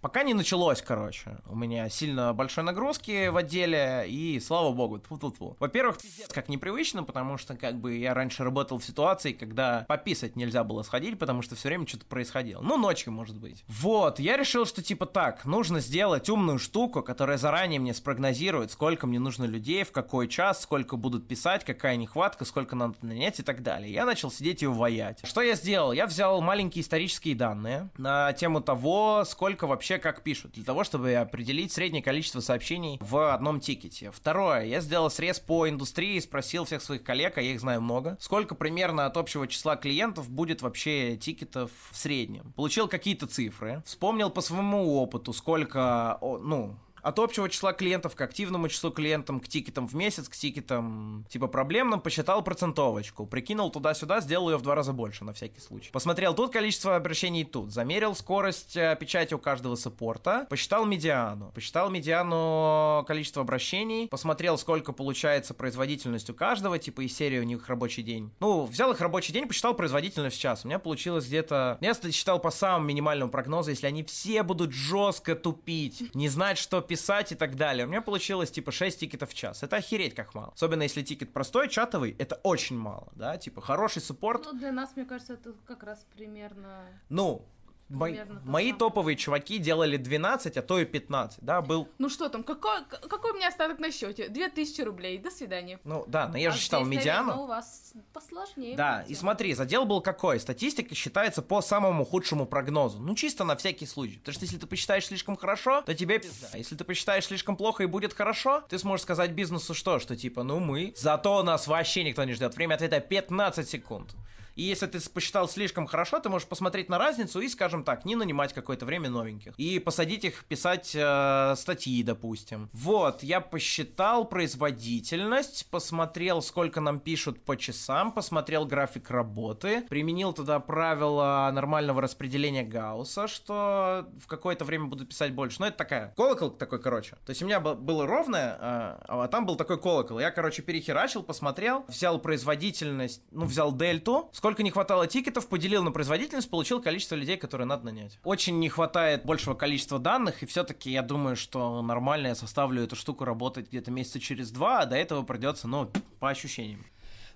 [0.02, 1.38] Пока не началось, короче.
[1.46, 5.56] У меня сильно большой нагрузки в отделе, и слава богу, тьфу-тьфу-тьфу.
[5.60, 10.34] Во-первых, пиздец, как непривычно, потому что, как бы, я раньше работал в ситуации, когда пописать
[10.34, 12.60] нельзя было сходить, потому что все время что-то происходило.
[12.62, 13.64] Ну, ночью, может быть.
[13.68, 19.06] Вот, я решил, что, типа, так, нужно сделать умную штуку, которая заранее мне спрогнозирует, сколько
[19.06, 23.44] мне нужно людей, в какой час, сколько будут писать, какая нехватка, сколько надо нанять и
[23.44, 23.92] так далее.
[23.92, 25.20] Я начал сидеть и ваять.
[25.22, 25.92] Что я сделал?
[25.92, 31.14] Я взял маленькие исторические данные на тему того, сколько вообще как пишут, для того, чтобы
[31.14, 34.10] определить среднее количество сообщений в одном тикете.
[34.10, 38.16] Второе, я сделал срез по индустрии, спросил всех своих коллег, а я их знаю много,
[38.20, 42.52] сколько примерно от общего числа клиентов будет вообще тикетов в среднем.
[42.54, 48.68] Получил какие-то цифры, вспомнил по своему опыту, сколько, ну, от общего числа клиентов к активному
[48.68, 54.50] числу клиентам, к тикетам в месяц, к тикетам типа проблемным, посчитал процентовочку, прикинул туда-сюда, сделал
[54.50, 55.90] ее в два раза больше на всякий случай.
[55.90, 61.90] Посмотрел тут количество обращений тут, замерил скорость э, печати у каждого саппорта, посчитал медиану, посчитал
[61.90, 68.02] медиану количество обращений, посмотрел, сколько получается производительность у каждого, типа из серии у них рабочий
[68.02, 68.30] день.
[68.40, 70.64] Ну, взял их рабочий день, посчитал производительность в час.
[70.64, 71.78] У меня получилось где-то...
[71.80, 76.80] Я считал по самому минимальному прогнозу, если они все будут жестко тупить, не знать, что
[76.92, 77.86] писать и так далее.
[77.86, 79.62] У меня получилось типа 6 тикетов в час.
[79.62, 80.52] Это охереть как мало.
[80.54, 84.44] Особенно если тикет простой, чатовый, это очень мало, да, типа хороший суппорт.
[84.44, 86.84] Ну, для нас, мне кажется, это как раз примерно...
[87.08, 87.46] Ну,
[87.92, 91.88] Мои, мои топовые чуваки делали 12, а то и 15, да, был...
[91.98, 94.28] Ну что там, какой, какой у меня остаток на счете?
[94.28, 95.78] 2000 рублей, до свидания.
[95.84, 97.26] Ну да, но я а же считал здесь, медиану.
[97.28, 98.76] Наверное, у вас посложнее.
[98.76, 99.10] Да, будет.
[99.10, 100.40] и смотри, задел был какой?
[100.40, 102.98] Статистика считается по самому худшему прогнозу.
[102.98, 104.18] Ну чисто на всякий случай.
[104.18, 106.48] Потому что если ты посчитаешь слишком хорошо, то тебе пизда.
[106.56, 109.98] Если ты посчитаешь слишком плохо и будет хорошо, ты сможешь сказать бизнесу что?
[109.98, 110.94] Что типа, ну мы...
[110.96, 112.54] Зато нас вообще никто не ждет.
[112.54, 114.14] Время ответа 15 секунд.
[114.54, 118.16] И если ты посчитал слишком хорошо, ты можешь посмотреть на разницу и, скажем так, не
[118.16, 119.54] нанимать какое-то время новеньких.
[119.56, 122.68] И посадить их писать э, статьи, допустим.
[122.72, 130.60] Вот, я посчитал производительность, посмотрел, сколько нам пишут по часам, посмотрел график работы, применил туда
[130.60, 135.60] правила нормального распределения Гаусса, что в какое-то время буду писать больше.
[135.60, 137.16] Но это такая, колокол такой, короче.
[137.24, 140.18] То есть у меня было ровное, а, а там был такой колокол.
[140.18, 145.92] Я, короче, перехерачил, посмотрел, взял производительность, ну, взял дельту, Сколько не хватало тикетов, поделил на
[145.92, 148.18] производительность, получил количество людей, которые надо нанять.
[148.24, 152.96] Очень не хватает большего количества данных, и все-таки я думаю, что нормально я составлю эту
[152.96, 155.88] штуку работать где-то месяца через два, а до этого придется, ну,
[156.18, 156.84] по ощущениям.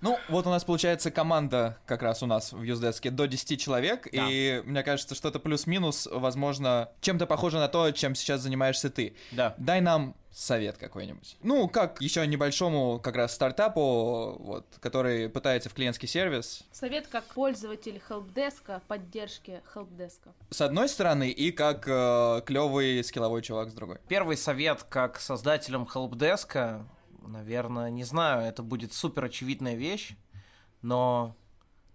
[0.01, 4.07] Ну, вот у нас получается команда как раз у нас в Юздеске до 10 человек,
[4.11, 4.27] да.
[4.29, 9.15] и мне кажется, что это плюс-минус, возможно, чем-то похоже на то, чем сейчас занимаешься ты.
[9.31, 9.55] Да.
[9.57, 11.37] Дай нам совет какой-нибудь.
[11.41, 16.63] Ну, как еще небольшому как раз стартапу, вот, который пытается в клиентский сервис.
[16.71, 20.33] Совет как пользователь хелпдеска, поддержки хелпдеска.
[20.51, 23.97] С одной стороны, и как э, клевый скилловой чувак с другой.
[24.07, 26.85] Первый совет как создателям хелпдеска,
[27.27, 30.15] наверное, не знаю, это будет супер очевидная вещь,
[30.81, 31.35] но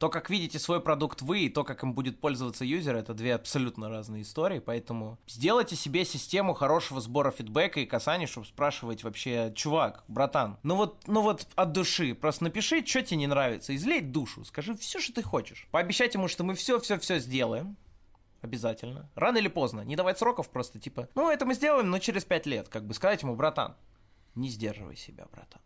[0.03, 3.37] то, как видите свой продукт вы, и то, как им будет пользоваться юзер, это две
[3.37, 9.53] абсолютно разные истории, поэтому сделайте себе систему хорошего сбора фидбэка и касаний, чтобы спрашивать вообще,
[9.55, 14.01] чувак, братан, ну вот, ну вот от души, просто напиши, что тебе не нравится, излей
[14.01, 15.69] душу, скажи все, что ты хочешь.
[15.71, 17.77] Пообещать ему, что мы все-все-все сделаем,
[18.41, 19.09] Обязательно.
[19.15, 19.83] Рано или поздно.
[19.83, 22.69] Не давать сроков просто, типа, ну, это мы сделаем, но через пять лет.
[22.69, 23.77] Как бы сказать ему, братан,
[24.35, 25.61] не сдерживай себя, братан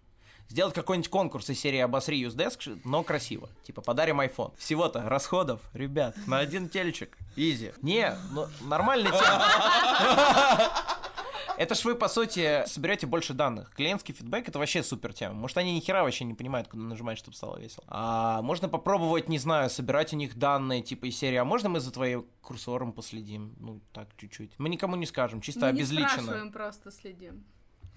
[0.49, 3.49] сделать какой-нибудь конкурс из серии «Обосри Юздеск», но красиво.
[3.65, 4.53] Типа, подарим iPhone.
[4.59, 7.17] Всего-то расходов, ребят, на один тельчик.
[7.37, 7.73] Изи.
[7.83, 9.45] Не, ну, нормальный тема.
[11.59, 13.73] Это ж вы, по сути, соберете больше данных.
[13.75, 15.33] Клиентский фидбэк— это вообще супер тема.
[15.35, 17.83] Может, они ни хера вообще не понимают, куда нажимать, чтобы стало весело.
[17.89, 21.81] А можно попробовать, не знаю, собирать у них данные, типа из серии, а можно мы
[21.81, 23.55] за твоим курсором последим?
[23.59, 24.53] Ну, так, чуть-чуть.
[24.59, 26.09] Мы никому не скажем, чисто мы обезличенно.
[26.09, 27.45] Мы не спрашиваем, просто следим.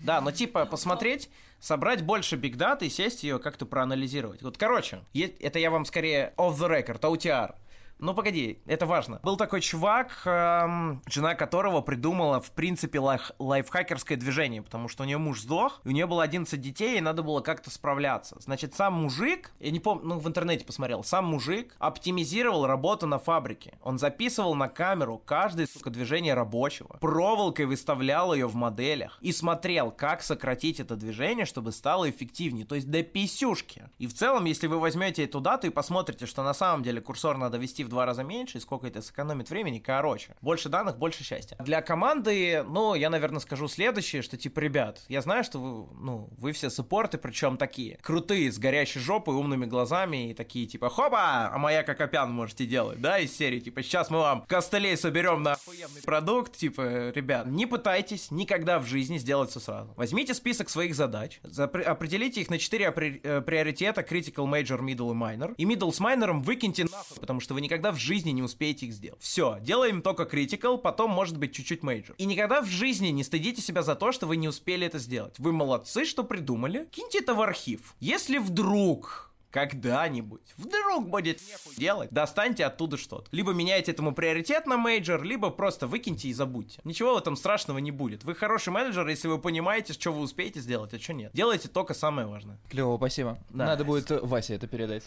[0.01, 1.29] Да, но типа посмотреть,
[1.59, 4.41] собрать больше бигдаты и сесть ее как-то проанализировать.
[4.41, 7.55] Вот, короче, это я вам скорее off the record, OTR.
[7.99, 9.19] Ну, погоди, это важно.
[9.23, 15.05] Был такой чувак, эм, жена которого придумала, в принципе, лайф лайфхакерское движение, потому что у
[15.05, 18.37] нее муж сдох, и у нее было 11 детей, и надо было как-то справляться.
[18.39, 23.19] Значит, сам мужик, я не помню, ну, в интернете посмотрел, сам мужик оптимизировал работу на
[23.19, 23.77] фабрике.
[23.83, 29.91] Он записывал на камеру каждое, сука, движение рабочего, проволокой выставлял ее в моделях и смотрел,
[29.91, 33.89] как сократить это движение, чтобы стало эффективнее, то есть до писюшки.
[33.97, 37.37] И в целом, если вы возьмете эту дату и посмотрите, что на самом деле курсор
[37.37, 40.35] надо вести в два раза меньше, и сколько это сэкономит времени, короче.
[40.41, 41.57] Больше данных, больше счастья.
[41.59, 46.29] Для команды, ну, я, наверное, скажу следующее, что, типа, ребят, я знаю, что вы, ну,
[46.37, 51.49] вы все суппорты, причем такие крутые, с горящей жопой, умными глазами, и такие, типа, хопа,
[51.51, 55.53] а моя Кокопян можете делать, да, из серии, типа, сейчас мы вам костылей соберем на
[55.53, 59.93] охуенный продукт, типа, ребят, не пытайтесь никогда в жизни сделать все сразу.
[59.95, 61.39] Возьмите список своих задач,
[61.85, 66.41] определите их на 4 э, приоритета, critical, major, middle и minor, и middle с майнером
[66.41, 69.21] выкиньте нахуй, потому что вы никогда никогда в жизни не успеете их сделать.
[69.21, 72.13] Все, делаем только critical, потом может быть чуть-чуть major.
[72.17, 75.35] И никогда в жизни не стыдите себя за то, что вы не успели это сделать.
[75.39, 76.89] Вы молодцы, что придумали.
[76.91, 77.95] Киньте это в архив.
[78.01, 83.29] Если вдруг когда-нибудь, вдруг будет нехуй делать, достаньте оттуда что-то.
[83.31, 86.81] Либо меняйте этому приоритет на major, либо просто выкиньте и забудьте.
[86.83, 88.25] Ничего в этом страшного не будет.
[88.25, 91.31] Вы хороший менеджер, если вы понимаете, что вы успеете сделать, а что нет.
[91.33, 92.59] Делайте только самое важное.
[92.69, 93.39] Клево, спасибо.
[93.49, 93.65] Да.
[93.65, 95.03] Надо будет Васе это передать.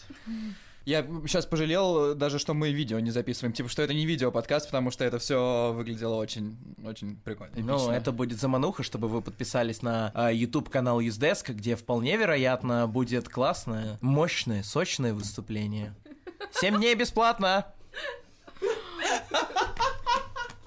[0.85, 3.53] Я сейчас пожалел даже, что мы видео не записываем.
[3.53, 7.53] Типа, что это не видео-подкаст, потому что это все выглядело очень, очень прикольно.
[7.55, 7.91] Ну, эпично.
[7.91, 13.97] это будет замануха, чтобы вы подписались на э, YouTube-канал Юздеск, где вполне вероятно будет классное,
[14.01, 15.95] мощное, сочное выступление.
[16.51, 17.65] Семь дней бесплатно!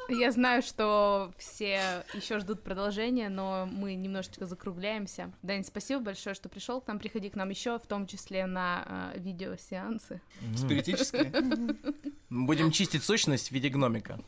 [0.08, 5.32] Я знаю, что все еще ждут продолжения, но мы немножечко закругляемся.
[5.42, 6.98] Дань, спасибо большое, что пришел к нам.
[6.98, 10.20] Приходи к нам еще, в том числе на э, видеосеансы.
[10.56, 11.32] Спиритическое.
[12.30, 14.20] Будем чистить сущность в виде гномика.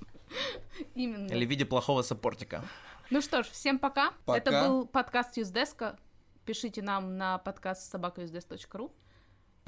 [0.95, 1.33] Именно.
[1.33, 2.65] Или в виде плохого саппортика.
[3.11, 4.13] Ну что ж, всем пока.
[4.25, 4.39] Пока.
[4.39, 5.99] Это был подкаст Юздеска.
[6.45, 8.93] Пишите нам на подкаст собакаюздеск.ру.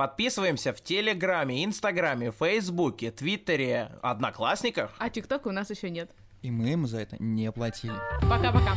[0.00, 4.92] Подписываемся в Телеграме, Инстаграме, Фейсбуке, Твиттере, Одноклассниках.
[4.96, 6.10] А ТикТока у нас еще нет.
[6.40, 7.92] И мы ему за это не платили.
[8.22, 8.74] Пока-пока.